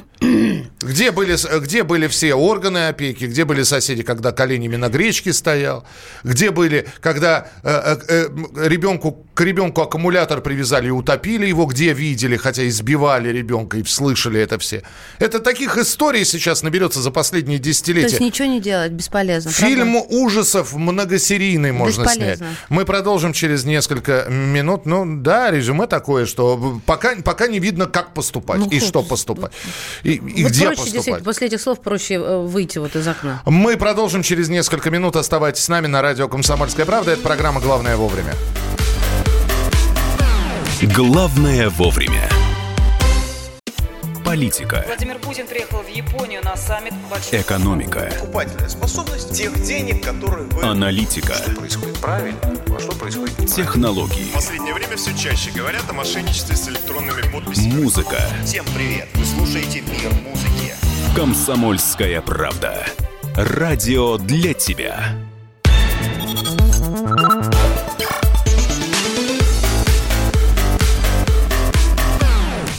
[0.81, 5.85] Где были, где были все органы опеки, где были соседи, когда коленями на гречке стоял,
[6.23, 11.92] где были, когда э, э, э, ребенку, к ребенку аккумулятор привязали и утопили его, где
[11.92, 14.83] видели, хотя избивали ребенка и слышали это все.
[15.18, 18.25] Это таких историй сейчас наберется за последние То есть десятилетия.
[18.25, 19.51] ничего не делать, бесполезно.
[19.51, 20.14] Фильм правда?
[20.14, 22.38] ужасов многосерийный можно снять.
[22.40, 22.47] Бесполезно.
[22.68, 24.87] Мы продолжим через несколько минут.
[24.87, 29.53] Ну да, резюме такое, что пока, пока не видно, как поступать Ну, и что поступать.
[30.05, 31.25] И, и Вот где проще, поступать.
[31.25, 33.42] после этих слов проще э, выйти вот из окна.
[33.47, 35.16] Мы продолжим через несколько минут.
[35.16, 37.11] Оставайтесь с нами на радио «Комсомольская правда».
[37.11, 38.33] Это программа «Главное вовремя».
[40.92, 42.29] Главное вовремя.
[44.25, 47.40] Политика, Владимир Путин приехал в Японию на саммит большой...
[47.40, 50.62] экономика, Покупательная способность тех денег, которые вы...
[50.62, 53.55] аналитика, Что происходит правильно, а что происходит неправильно.
[53.64, 57.83] технологии, В последнее время все чаще говорят о мошенничестве с электронными подписями.
[57.83, 58.18] музыка.
[58.44, 59.09] Всем привет!
[59.14, 60.75] Вы слушаете «Мир музыки».
[61.16, 62.85] Комсомольская правда.
[63.37, 65.14] Радио для тебя.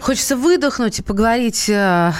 [0.00, 1.74] Хочется выдохнуть и поговорить э,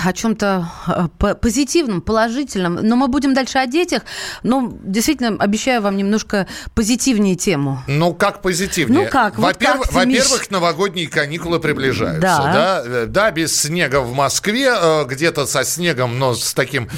[0.05, 2.75] о чем-то э, по- позитивном, положительном.
[2.83, 4.03] Но мы будем дальше о детях.
[4.43, 7.83] Но действительно обещаю вам немножко позитивнее тему.
[7.87, 9.05] Ну, как позитивнее?
[9.05, 9.37] Ну, как?
[9.39, 10.19] Вот Во-первых, как ты, Миш?
[10.25, 12.21] во-первых, новогодние каникулы приближаются.
[12.21, 12.53] Да.
[12.53, 12.83] Да.
[12.85, 14.73] Э, да, без снега в Москве,
[15.07, 16.89] где-то со снегом, но с таким,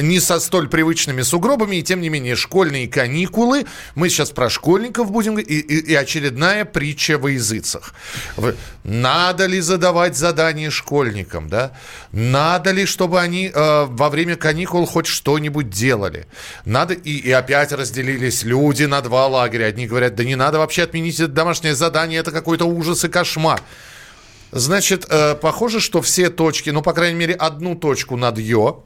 [0.00, 3.66] не со столь привычными сугробами, и тем не менее, школьные каникулы.
[3.94, 7.94] Мы сейчас про школьников будем, говорить, и, и- и очередная притча во языцах.
[8.88, 11.72] Надо ли задавать задания школьникам, да?
[12.10, 16.26] Надо ли, чтобы они э, во время каникул хоть что-нибудь делали?
[16.64, 19.66] Надо, и, и опять разделились люди на два лагеря.
[19.66, 23.60] Одни говорят, да не надо вообще отменить это домашнее задание, это какой-то ужас и кошмар.
[24.52, 28.84] Значит, э, похоже, что все точки, ну, по крайней мере, одну точку над «ё»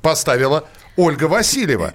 [0.00, 1.92] поставила Ольга Васильева,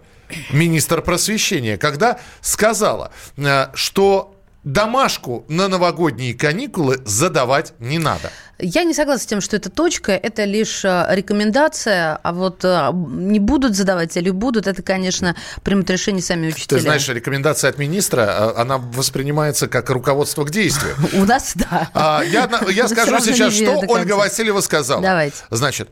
[0.51, 4.35] министр просвещения, когда сказала, э, что
[4.73, 8.31] домашку на новогодние каникулы задавать не надо.
[8.61, 12.91] Я не согласна с тем, что это точка, это лишь э, рекомендация, а вот э,
[12.93, 16.77] не будут задавать или будут, это, конечно, примут решение сами учителя.
[16.77, 20.93] Ты знаешь, рекомендация от министра, э, она воспринимается как руководство к действию.
[21.13, 21.89] У нас, да.
[21.93, 22.47] А, я,
[22.89, 25.01] скажу сейчас, что Ольга Васильева сказала.
[25.01, 25.37] Давайте.
[25.49, 25.89] Значит,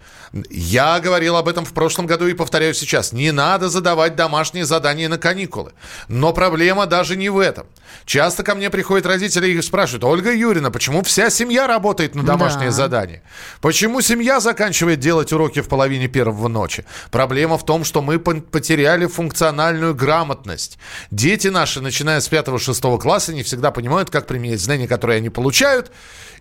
[0.50, 3.14] я говорил об этом в прошлом году и повторяю сейчас.
[3.14, 5.72] Не надо задавать домашние задания на каникулы.
[6.10, 7.66] Но проблема даже не в этом.
[8.06, 12.57] Часто ко мне приходят родители и спрашивают, Ольга Юрьевна, почему вся семья работает на домашние
[12.58, 13.22] домашнее задание.
[13.62, 16.86] Почему семья заканчивает делать уроки в половине первого ночи?
[17.12, 20.78] Проблема в том, что мы потеряли функциональную грамотность.
[21.12, 25.92] Дети наши, начиная с 5-6 класса, не всегда понимают, как применять знания, которые они получают.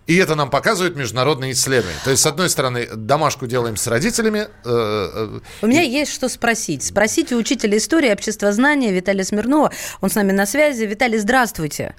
[0.07, 1.97] И это нам показывают международные исследования.
[2.05, 4.39] То есть, с одной стороны, домашку делаем с родителями.
[4.39, 6.83] Э, э, у меня есть что спросить.
[6.83, 9.73] Спросите учителя истории обществознания Виталия Смирнова.
[9.99, 10.85] Он с нами на связи.
[10.85, 11.93] Виталий, здравствуйте.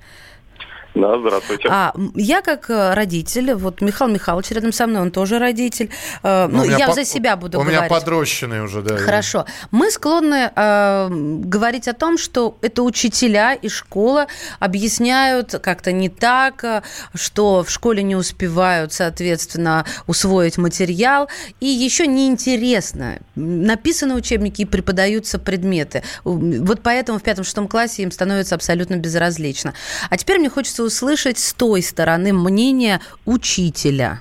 [1.00, 1.68] Да, здравствуйте.
[1.70, 5.90] А, я как э, родитель, вот Михаил Михайлович рядом со мной, он тоже родитель.
[6.22, 7.80] Э, ну, я по- за себя буду у говорить.
[7.80, 8.96] У меня подрощенный уже, да.
[8.96, 9.46] Хорошо.
[9.70, 14.26] Мы склонны э, говорить о том, что это учителя и школа
[14.58, 16.82] объясняют как-то не так, э,
[17.14, 21.28] что в школе не успевают, соответственно, усвоить материал.
[21.60, 23.18] И еще неинтересно.
[23.36, 26.02] Написаны учебники и преподаются предметы.
[26.24, 29.74] Вот поэтому в пятом-шестом классе им становится абсолютно безразлично.
[30.10, 34.20] А теперь мне хочется услышать с той стороны мнение учителя.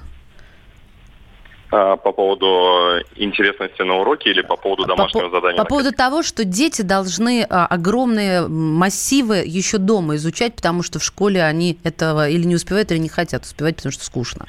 [1.70, 5.58] А, по поводу интересности на уроке или по поводу домашнего по, задания?
[5.58, 11.04] По поводу того, что дети должны а, огромные массивы еще дома изучать, потому что в
[11.04, 14.46] школе они этого или не успевают, или не хотят успевать, потому что скучно.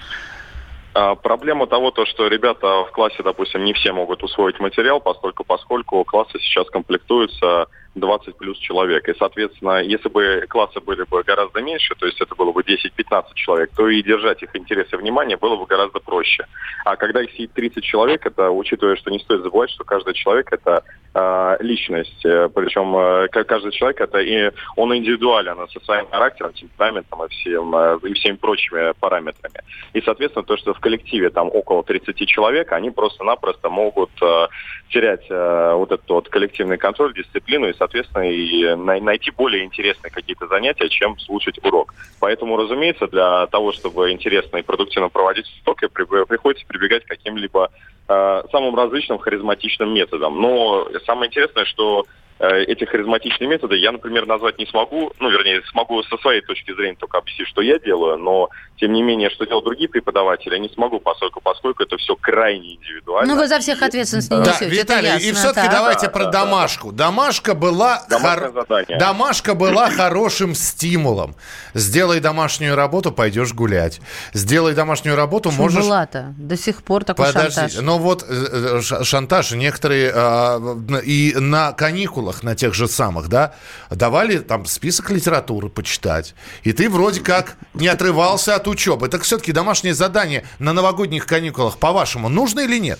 [0.94, 5.44] А, проблема того, то, что ребята в классе, допустим, не все могут усвоить материал, поскольку,
[5.44, 9.08] поскольку классы сейчас комплектуются 20 плюс человек.
[9.08, 13.24] И, соответственно, если бы классы были бы гораздо меньше, то есть это было бы 10-15
[13.34, 16.46] человек, то и держать их интерес и внимание было бы гораздо проще.
[16.84, 20.52] А когда их сидит 30 человек, это, учитывая, что не стоит забывать, что каждый человек
[20.52, 20.82] это
[21.14, 27.28] э, личность, причем э, каждый человек это и он индивидуален со своим характером, темпераментом и,
[27.28, 29.60] всем, э, и всеми прочими параметрами.
[29.92, 34.48] И, соответственно, то, что в коллективе там около 30 человек, они просто-напросто могут э,
[34.90, 40.46] терять э, вот этот вот коллективный контроль, дисциплину и, соответственно, и найти более интересные какие-то
[40.48, 41.94] занятия, чем слушать урок.
[42.20, 47.70] Поэтому, разумеется, для того, чтобы интересно и продуктивно проводить урок, приходится прибегать к каким-либо
[48.08, 50.40] э, самым различным харизматичным методам.
[50.40, 52.06] Но самое интересное, что
[52.38, 56.72] Э, эти харизматичные методы я, например, назвать не смогу, ну, вернее, смогу со своей точки
[56.72, 60.60] зрения только объяснить, что я делаю, но, тем не менее, что делают другие преподаватели, я
[60.60, 63.34] не смогу, поскольку, поскольку это все крайне индивидуально.
[63.34, 65.72] Ну, вы за всех ответственность не несете, Да, Виталий, ясно, и все-таки так.
[65.72, 66.92] давайте да, про да, домашку.
[66.92, 67.06] Да.
[67.08, 68.52] Домашка была, хор...
[68.98, 71.34] домашка была хорошим стимулом.
[71.74, 74.00] Сделай домашнюю работу, пойдешь гулять.
[74.32, 75.84] Сделай домашнюю работу, Почему можешь...
[75.84, 76.34] была-то?
[76.38, 77.82] До сих пор такой Подожди, шантаж.
[77.82, 80.60] Ну вот э, э, шантаж, некоторые а,
[81.04, 83.54] и на каникулах на тех же самых, да,
[83.90, 86.34] давали там список литературы почитать.
[86.62, 89.08] И ты вроде как не отрывался от учебы.
[89.08, 92.98] Так все-таки домашнее задание на новогодних каникулах, по-вашему, нужно или нет?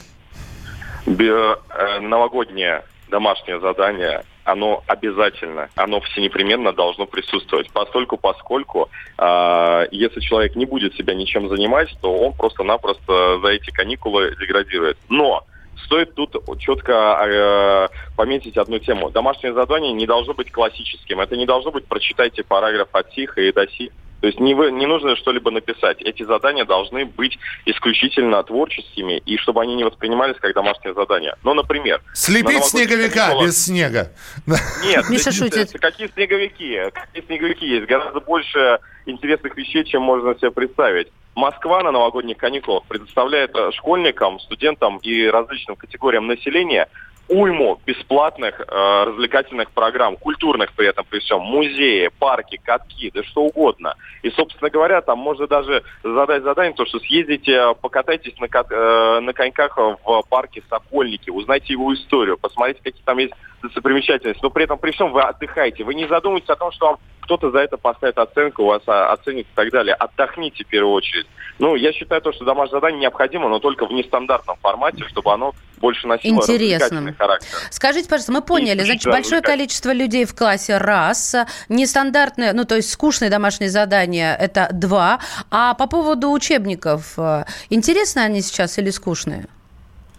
[1.07, 7.71] Э, новогоднее домашнее задание оно обязательно, оно все непременно должно присутствовать.
[7.71, 13.71] Постольку, поскольку, э, если человек не будет себя ничем занимать, то он просто-напросто за эти
[13.71, 14.97] каникулы деградирует.
[15.11, 15.45] Но
[15.85, 19.11] стоит тут четко э, пометить одну тему.
[19.11, 21.21] Домашнее задание не должно быть классическим.
[21.21, 23.91] Это не должно быть прочитайте параграф от сих и до сих.
[24.21, 26.03] То есть не, вы, не нужно что-либо написать.
[26.03, 31.37] Эти задания должны быть исключительно творческими, и чтобы они не воспринимались как домашние задания.
[31.45, 32.01] Ну, например...
[32.15, 33.47] Слепить снеговика каникулах...
[33.47, 34.13] без снега.
[34.47, 35.73] Нет, Миша шутит.
[35.81, 36.91] какие снеговики?
[36.93, 37.87] Какие снеговики есть?
[37.87, 41.09] Гораздо больше интересных вещей, чем можно себе представить.
[41.35, 46.89] Москва на новогодних каникулах предоставляет э, школьникам, студентам и различным категориям населения
[47.29, 48.65] уйму бесплатных э,
[49.05, 53.95] развлекательных программ, культурных при этом при всем, музеи, парки, катки, да что угодно.
[54.23, 59.33] И, собственно говоря, там можно даже задать задание, то, что съездите, покатайтесь на, э, на
[59.33, 64.79] коньках в парке Сокольники, узнайте его историю, посмотрите, какие там есть достопримечательность, но при этом
[64.79, 65.85] при всем вы отдыхаете.
[65.85, 69.47] Вы не задумываетесь о том, что вам кто-то за это поставит оценку, вас а, оценит
[69.47, 69.95] и так далее.
[69.95, 71.27] Отдохните в первую очередь.
[71.59, 75.53] Ну, я считаю то, что домашнее задание необходимо, но только в нестандартном формате, чтобы оно
[75.79, 77.15] больше носило Интересным.
[77.15, 77.49] характер.
[77.71, 81.37] Скажите, пожалуйста, мы поняли, И значит, да, большое количество людей в классе раз,
[81.69, 85.19] нестандартное, ну, то есть скучные домашние задания– это два,
[85.51, 89.47] а по поводу учебников, э, интересны они сейчас или скучные?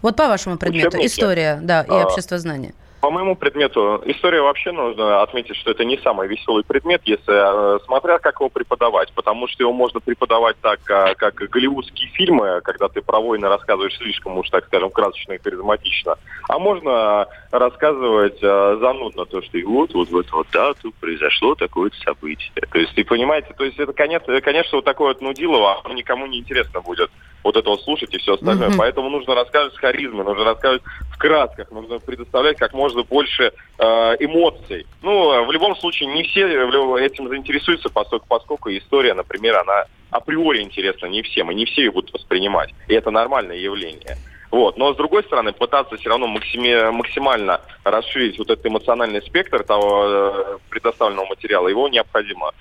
[0.02, 1.06] Вот по вашему предмету, Учебники?
[1.08, 2.72] история, да, и А, общество знания.
[3.00, 7.78] По моему предмету, история вообще нужно отметить, что это не самый веселый предмет, если э,
[7.86, 12.88] смотря как его преподавать, потому что его можно преподавать так, а, как голливудские фильмы, когда
[12.88, 18.76] ты про войны рассказываешь слишком уж, так скажем, красочно и харизматично, а можно рассказывать э,
[18.80, 22.52] занудно то, что и вот, вот в эту вот дату произошло такое-то событие.
[22.70, 26.26] То есть, и понимаете, то есть это, конечно, конечно вот такое вот нудилово, оно никому
[26.26, 27.10] не интересно будет
[27.42, 28.68] вот это вот слушать и все остальное.
[28.68, 28.78] Мгм.
[28.78, 30.82] Поэтому нужно рассказывать с харизмой, нужно рассказывать
[31.20, 33.84] красках, нужно предоставлять как можно больше э,
[34.18, 34.86] эмоций.
[35.02, 39.84] Ну, э, в любом случае, не все э, этим заинтересуются, поскольку, поскольку история, например, она
[40.10, 42.74] априори интересна не всем, и не все ее будут воспринимать.
[42.88, 44.16] И это нормальное явление.
[44.50, 44.78] Вот.
[44.78, 50.04] Но с другой стороны, пытаться все равно максими- максимально расширить вот этот эмоциональный спектр того
[50.06, 52.52] э, предоставленного материала, его необходимо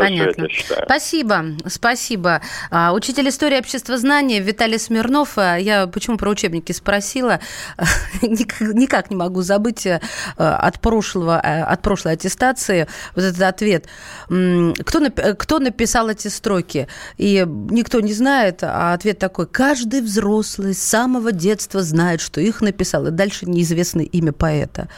[0.00, 0.42] Понятно.
[0.42, 0.82] я считаю.
[0.84, 2.40] Спасибо, спасибо.
[2.70, 5.36] А, Учитель истории обществознания Виталий Смирнов.
[5.36, 7.40] а, Я почему про учебники спросила?
[8.22, 10.00] Никак, не могу забыть э,
[10.36, 13.86] от, прошлого, э, от прошлой аттестации вот этот ответ.
[14.26, 16.88] Кто, кто написал эти строки?
[17.16, 19.46] И никто не знает, а ответ такой.
[19.46, 23.06] Каждый взрослый с самого детства знает, что их написал.
[23.06, 24.88] И дальше неизвестно имя поэта.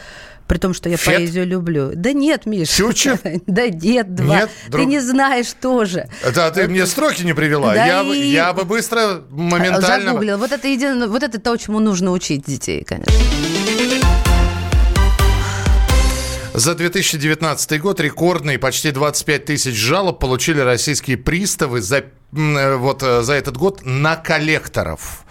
[0.51, 1.15] При том, что я Фет?
[1.15, 1.91] поэзию люблю.
[1.95, 2.67] Да нет, Миш.
[2.67, 3.17] Чучел?
[3.47, 4.35] Да нет, два.
[4.39, 6.09] Нет, Ты друг- не знаешь тоже.
[6.21, 7.73] Это а ты мне строки не привела.
[7.73, 10.07] Да я, и- я бы быстро, моментально...
[10.07, 10.37] Загуглил.
[10.37, 13.13] Вот это, еди- вот это то, чему нужно учить детей, конечно.
[16.53, 23.33] За 2019 год рекордные почти 25 тысяч жалоб получили российские приставы за, вот, э, за
[23.33, 25.25] этот год на коллекторов.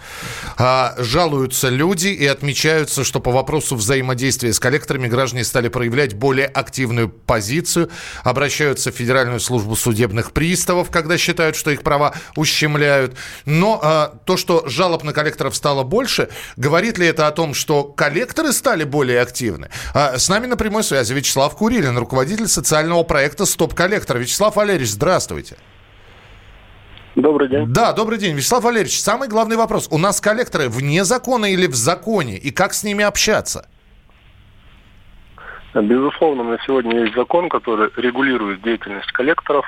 [0.57, 6.45] А, жалуются люди и отмечаются, что по вопросу взаимодействия с коллекторами граждане стали проявлять более
[6.45, 7.89] активную позицию,
[8.23, 13.15] обращаются в Федеральную службу судебных приставов, когда считают, что их права ущемляют.
[13.45, 17.83] Но а, то, что жалоб на коллекторов стало больше, говорит ли это о том, что
[17.83, 19.69] коллекторы стали более активны?
[19.93, 24.19] А, с нами на прямой связи Вячеслав Курилин, руководитель социального проекта «Стоп-коллектор».
[24.19, 25.57] Вячеслав Валерьевич, здравствуйте.
[27.15, 27.65] Добрый день.
[27.67, 28.35] Да, добрый день.
[28.35, 29.89] Вячеслав Валерьевич, самый главный вопрос.
[29.91, 32.37] У нас коллекторы вне закона или в законе?
[32.37, 33.67] И как с ними общаться?
[35.73, 39.65] Безусловно, на сегодня есть закон, который регулирует деятельность коллекторов,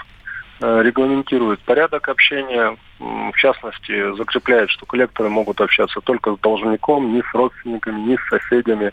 [0.62, 7.21] э, регламентирует порядок общения, в частности, закрепляет, что коллекторы могут общаться только с должником, не
[7.21, 8.91] с родственниками, не с соседями.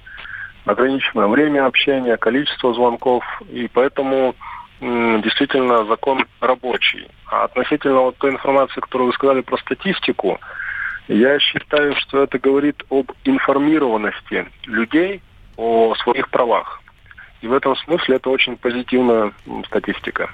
[0.67, 4.35] Ограниченное время общения, количество звонков, и поэтому
[4.81, 7.09] действительно закон рабочий.
[7.27, 10.41] А относительно вот той информации, которую вы сказали про статистику,
[11.09, 15.23] я считаю, что это говорит об информированности людей
[15.57, 16.81] о своих правах.
[17.43, 19.33] И в этом смысле это очень позитивная
[19.67, 20.31] статистика.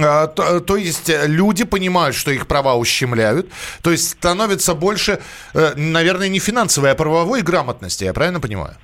[0.00, 3.46] А, То, то есть э, люди понимают, что их права ущемляют,
[3.82, 5.20] то есть становится больше,
[5.54, 8.74] э, наверное, не финансовой, а правовой грамотности, я правильно понимаю?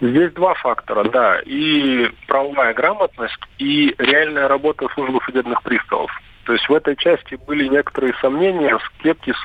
[0.00, 1.40] Здесь два фактора, да.
[1.44, 6.10] И правовая грамотность, и реальная работа службы судебных приставов.
[6.44, 9.36] То есть в этой части были некоторые сомнения, скептиз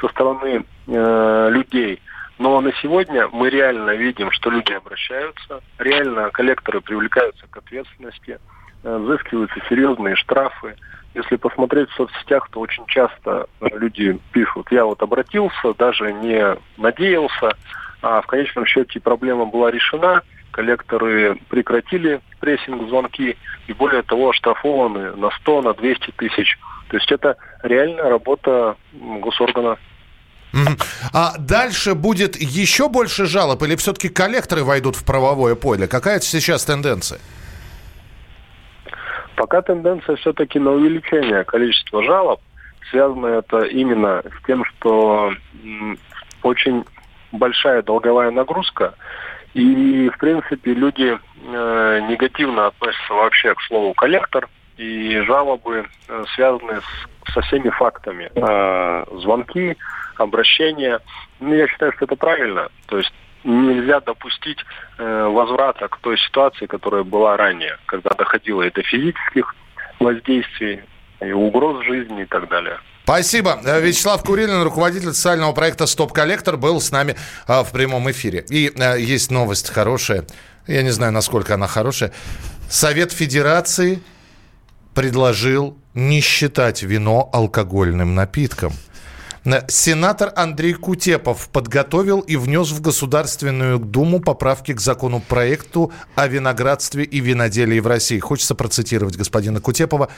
[0.00, 2.00] со стороны э, людей.
[2.38, 8.38] Но на сегодня мы реально видим, что люди обращаются, реально коллекторы привлекаются к ответственности,
[8.84, 10.76] э, взыскиваются серьезные штрафы.
[11.14, 16.56] Если посмотреть в соцсетях, то очень часто э, люди пишут, я вот обратился, даже не
[16.76, 17.56] надеялся,
[18.02, 23.36] а в конечном счете проблема была решена, коллекторы прекратили прессинг, звонки,
[23.66, 26.58] и более того, оштрафованы на 100, на 200 тысяч.
[26.88, 29.78] То есть это реальная работа госоргана.
[31.14, 35.86] А дальше будет еще больше жалоб или все-таки коллекторы войдут в правовое поле?
[35.88, 37.20] Какая сейчас тенденция?
[39.36, 42.40] Пока тенденция все-таки на увеличение количества жалоб.
[42.90, 45.32] Связано это именно с тем, что
[46.42, 46.84] очень
[47.32, 48.94] большая долговая нагрузка.
[49.54, 54.48] И, в принципе, люди э, негативно относятся вообще к слову коллектор.
[54.78, 58.30] И жалобы э, связаны с, со всеми фактами.
[58.34, 59.76] Э, звонки,
[60.16, 61.00] обращения.
[61.40, 62.68] Ну, я считаю, что это правильно.
[62.86, 63.12] То есть
[63.44, 64.58] нельзя допустить
[64.98, 69.54] э, возврата к той ситуации, которая была ранее, когда доходило до физических
[70.00, 70.82] воздействий,
[71.20, 72.78] и угроз жизни и так далее.
[73.04, 73.60] Спасибо.
[73.64, 78.44] Э, Вячеслав Курилин, руководитель социального проекта «Стоп-коллектор», был с нами а, в прямом эфире.
[78.48, 80.24] И а, есть новость хорошая.
[80.68, 82.12] Я не знаю, насколько она хорошая.
[82.70, 84.00] Совет Федерации
[84.94, 88.72] предложил не считать вино алкогольным напитком.
[89.44, 97.04] Э, Сенатор Андрей Кутепов подготовил и внес в Государственную Думу поправки к законопроекту о виноградстве
[97.04, 98.18] и виноделии в России.
[98.18, 100.08] Хочется процитировать господина Кутепова.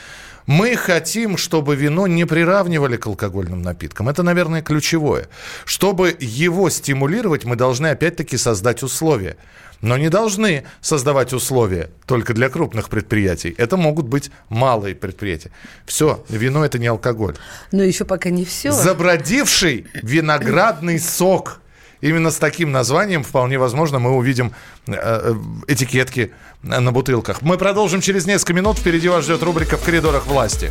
[0.46, 4.08] Мы хотим, чтобы вино не приравнивали к алкогольным напиткам.
[4.08, 5.28] Это, наверное, ключевое.
[5.64, 9.36] Чтобы его стимулировать, мы должны опять-таки создать условия.
[9.80, 13.54] Но не должны создавать условия только для крупных предприятий.
[13.58, 15.50] Это могут быть малые предприятия.
[15.84, 17.36] Все, вино это не алкоголь.
[17.72, 18.72] Но еще пока не все.
[18.72, 21.60] Забродивший виноградный сок.
[22.00, 24.52] Именно с таким названием вполне возможно мы увидим
[24.86, 25.34] э,
[25.68, 27.40] этикетки на бутылках.
[27.42, 28.78] Мы продолжим через несколько минут.
[28.78, 30.70] Впереди вас ждет рубрика «В коридорах власти».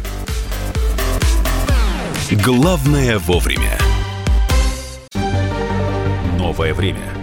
[2.31, 3.77] Главное вовремя.
[6.37, 7.22] Новое время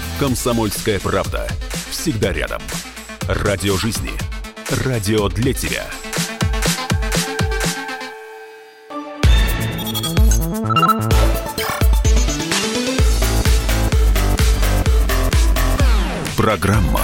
[0.21, 1.47] «Комсомольская правда».
[1.89, 2.61] Всегда рядом.
[3.27, 4.11] Радио жизни.
[4.85, 5.83] Радио для тебя.
[16.37, 17.01] Программа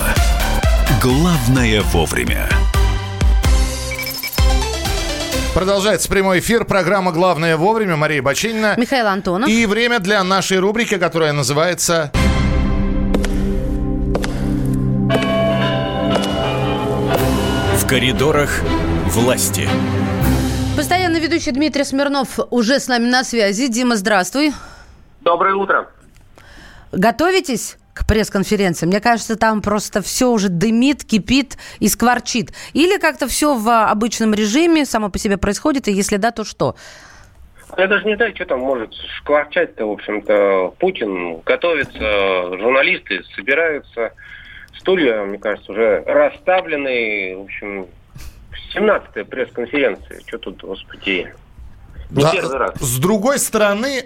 [1.02, 2.48] «Главное вовремя».
[5.56, 6.66] Продолжается прямой эфир.
[6.66, 7.96] Программа «Главное вовремя».
[7.96, 8.76] Мария Бачинина.
[8.78, 9.50] Михаил Антонов.
[9.50, 12.12] И время для нашей рубрики, которая называется...
[17.88, 18.50] В коридорах
[19.06, 19.66] власти.
[20.76, 23.70] Постоянно ведущий Дмитрий Смирнов уже с нами на связи.
[23.70, 24.52] Дима, здравствуй.
[25.22, 25.88] Доброе утро.
[26.92, 27.78] Готовитесь?
[27.94, 28.86] к пресс-конференции.
[28.86, 32.52] Мне кажется, там просто все уже дымит, кипит и скворчит.
[32.74, 36.76] Или как-то все в обычном режиме само по себе происходит, и если да, то что?
[37.78, 40.74] Я даже не знаю, что там может шкварчать-то, в общем-то.
[40.78, 44.12] Путин готовится, журналисты собираются,
[44.88, 47.36] стулья, мне кажется, уже расставлены.
[47.38, 47.88] В общем,
[48.74, 50.22] 17-я пресс-конференция.
[50.26, 51.34] Что тут, господи,
[52.10, 52.76] не Да, первый раз.
[52.80, 54.06] С другой стороны,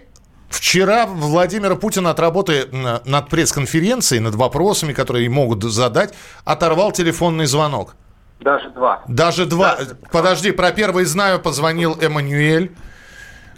[0.49, 6.15] вчера Владимира Путина от работы над пресс-конференцией, над вопросами, которые могут задать,
[6.45, 7.95] оторвал телефонный звонок.
[8.39, 9.03] Даже два.
[9.07, 9.77] Даже два.
[10.11, 12.71] Подожди, про первый знаю, позвонил Эммануэль.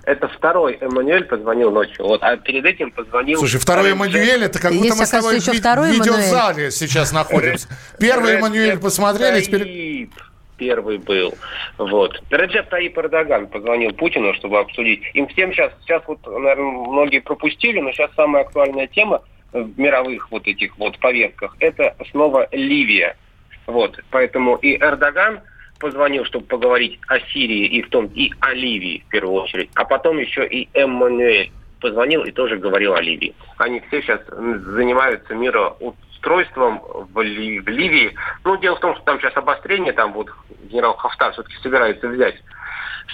[0.06, 2.06] Это второй Эммануэль позвонил ночью.
[2.06, 3.39] Вот, а перед этим позвонил...
[3.39, 7.70] Слушай, второй Эммануэль, это как будто Есть, мы с тобой в ви- видеозале сейчас находимся.
[7.99, 10.10] Первый Эммануэль посмотрели, теперь...
[10.58, 11.34] Первый был.
[11.78, 12.22] Вот.
[12.30, 15.01] Реджеп Таип Эрдоган позвонил Путину, чтобы обсудить.
[15.14, 20.32] Им всем сейчас, сейчас вот, наверное, многие пропустили, но сейчас самая актуальная тема в мировых
[20.32, 23.18] вот этих вот повестках, это снова Ливия.
[23.66, 23.99] Вот.
[24.12, 25.41] Поэтому и Эрдоган
[25.84, 29.84] позвонил, чтобы поговорить о Сирии и в том и о Ливии в первую очередь, а
[29.84, 33.36] потом еще и Эммануэль позвонил и тоже говорил о Ливии.
[33.58, 36.82] Они все сейчас занимаются мироустройством
[37.14, 38.16] в, Ли- в Ливии.
[38.46, 40.30] Ну, дело в том, что там сейчас обострение, там вот
[40.70, 42.36] генерал Хафтар все-таки собирается взять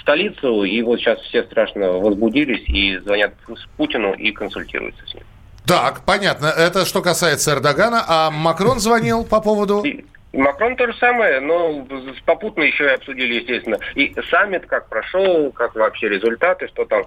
[0.00, 3.34] столицу, и вот сейчас все страшно возбудились и звонят
[3.76, 5.24] Путину и консультируются с ним.
[5.66, 6.46] Так, понятно.
[6.46, 8.04] Это что касается Эрдогана.
[8.06, 9.84] А Макрон звонил по поводу...
[10.32, 11.86] Макрон то же самое, но
[12.24, 17.04] попутно еще и обсудили, естественно, и саммит, как прошел, как вообще результаты, что там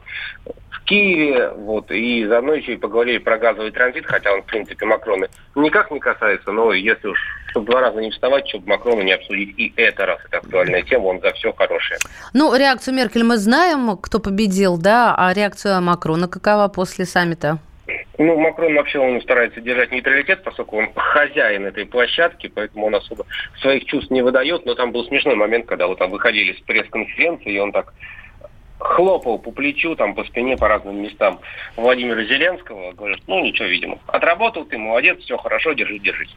[0.72, 4.86] в Киеве, вот, и заодно еще и поговорили про газовый транзит, хотя он, в принципе,
[4.86, 7.20] Макрона никак не касается, но если уж,
[7.52, 11.06] чтобы два раза не вставать, чтобы Макрону не обсудить и это, раз это актуальная тема,
[11.06, 12.00] он за все хорошее.
[12.34, 17.60] Ну, реакцию Меркель мы знаем, кто победил, да, а реакция Макрона какова после саммита?
[18.20, 23.26] Ну, Макрон вообще он старается держать нейтралитет, поскольку он хозяин этой площадки, поэтому он особо
[23.60, 24.66] своих чувств не выдает.
[24.66, 27.94] Но там был смешной момент, когда вот там выходили с пресс-конференции, и он так
[28.78, 31.40] хлопал по плечу, там по спине, по разным местам
[31.76, 32.92] Владимира Зеленского.
[32.92, 33.98] Говорит, ну ничего, видимо.
[34.08, 36.36] Отработал ты, молодец, все хорошо, держи, держись.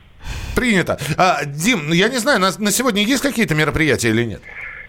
[0.54, 0.98] Принято.
[1.18, 4.40] А, Дим, ну, я не знаю, на, на сегодня есть какие-то мероприятия или нет?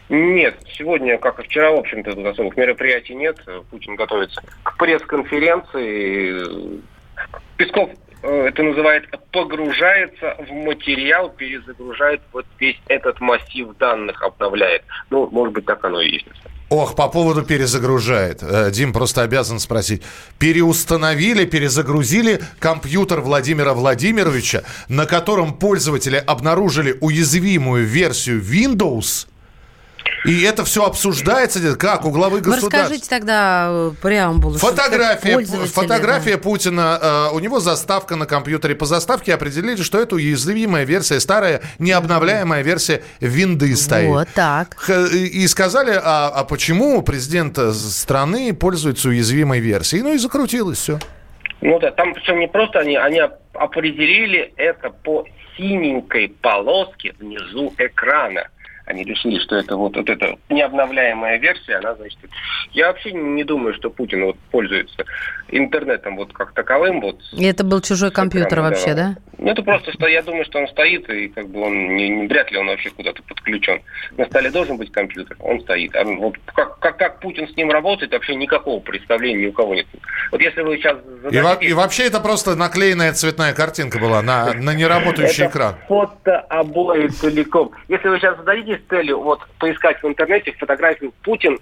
[0.09, 3.37] Нет, сегодня, как и вчера, в общем-то, особых мероприятий нет.
[3.69, 6.81] Путин готовится к пресс-конференции.
[7.57, 7.89] Песков
[8.23, 14.83] э, это называет погружается в материал, перезагружает вот весь этот массив данных, обновляет.
[15.09, 16.27] Ну, может быть, так оно и есть.
[16.69, 18.41] Ох, по поводу перезагружает.
[18.41, 20.03] Э, Дим просто обязан спросить.
[20.39, 29.27] Переустановили, перезагрузили компьютер Владимира Владимировича, на котором пользователи обнаружили уязвимую версию Windows.
[30.25, 32.79] И это все обсуждается, где- как у главы Вы государства.
[32.79, 34.57] расскажите тогда э, преамбулу.
[34.57, 38.75] Фотография, фотография Путина, э, у него заставка на компьютере.
[38.75, 44.09] По заставке определили, что это уязвимая версия, старая, необновляемая версия винды стоит.
[44.09, 44.75] Вот так.
[44.77, 50.03] Х- И сказали, а, а почему президент э, страны пользуется уязвимой версией?
[50.03, 50.99] Ну и закрутилось все.
[51.61, 55.25] Ну да, там причем не просто они, они оп- определили это по
[55.57, 58.47] синенькой полоске внизу экрана.
[58.87, 62.17] Они решили, что это вот, вот эта необновляемая версия, она, значит...
[62.71, 65.03] Я вообще не думаю, что Путин вот пользуется
[65.49, 69.15] интернетом вот как таковым, вот И это был чужой компьютер экраном, вообще, да?
[69.39, 72.51] Ну, это просто, я думаю, что он стоит, и как бы он, не, не- вряд
[72.51, 73.81] ли он вообще куда-то подключен.
[74.17, 75.95] На столе должен быть компьютер, он стоит.
[75.95, 79.75] А вот как, как, как Путин с ним работает, вообще никакого представления ни у кого
[79.75, 79.85] нет.
[80.31, 80.97] Вот если вы сейчас
[81.31, 85.75] И, во- и вообще это просто наклеенная цветная картинка была на, на неработающий Это экран.
[85.87, 87.71] фото обои целиком.
[87.89, 91.59] Если вы сейчас зададите целью вот поискать в интернете фотографию Путин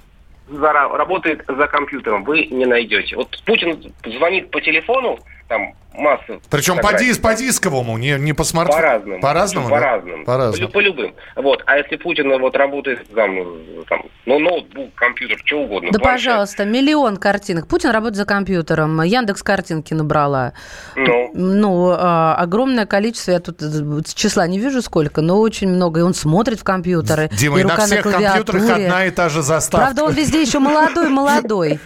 [0.49, 3.15] работает за компьютером, вы не найдете.
[3.15, 8.43] Вот Путин звонит по телефону, там масса Причем по, дис, по дисковому, не, не по
[8.43, 8.81] смартфону.
[8.81, 9.21] По-разному.
[9.21, 9.69] По-разному?
[9.69, 9.75] да?
[9.75, 10.25] По-разному.
[10.25, 10.71] По-разному.
[10.71, 11.15] По, любым.
[11.35, 11.63] Вот.
[11.65, 13.35] А если Путин вот работает там,
[13.87, 15.91] там, ну, ноутбук, компьютер, что угодно.
[15.91, 17.67] Да, планшет, пожалуйста, миллион картинок.
[17.67, 19.01] Путин работает за компьютером.
[19.01, 20.53] Яндекс картинки набрала.
[20.95, 23.59] Ну, Ну, а, огромное количество, я тут
[24.13, 26.01] числа не вижу сколько, но очень много.
[26.01, 27.29] И он смотрит в компьютеры.
[27.31, 28.59] Дима, и, на рука всех клавиатуре.
[28.59, 29.85] компьютерах одна и та же заставка.
[29.85, 31.79] Правда, он везде еще молодой-молодой.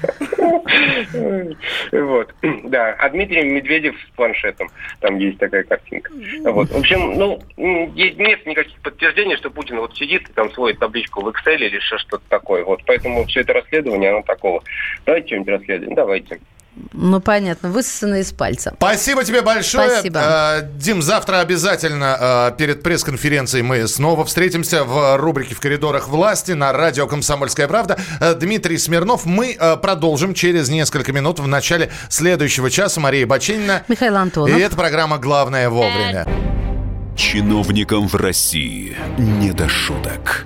[1.92, 2.34] Вот,
[2.64, 2.96] да.
[3.00, 4.70] А Дмитрий Медведев с планшетом.
[5.00, 6.12] Там есть такая картинка.
[6.44, 6.70] Вот.
[6.70, 11.28] В общем, ну, нет никаких подтверждений, что Путин вот сидит и там сводит табличку в
[11.30, 12.64] Excel или что-то такое.
[12.64, 12.82] Вот.
[12.86, 14.64] Поэтому все это расследование, оно такого.
[15.06, 15.96] Давайте что-нибудь расследуем.
[15.96, 16.40] Давайте.
[16.94, 18.74] Ну, понятно, высосано из пальца.
[18.78, 19.90] Спасибо тебе большое.
[19.90, 20.20] Спасибо.
[20.20, 26.52] Э, Дим, завтра обязательно э, перед пресс-конференцией мы снова встретимся в рубрике «В коридорах власти»
[26.52, 27.98] на радио «Комсомольская правда».
[28.20, 29.26] Э, Дмитрий Смирнов.
[29.26, 33.00] Мы продолжим через несколько минут в начале следующего часа.
[33.00, 33.84] Мария Баченина.
[33.88, 34.58] Михаил Антонов.
[34.58, 36.26] И это программа «Главное вовремя».
[37.16, 40.46] Чиновникам в России не до шуток.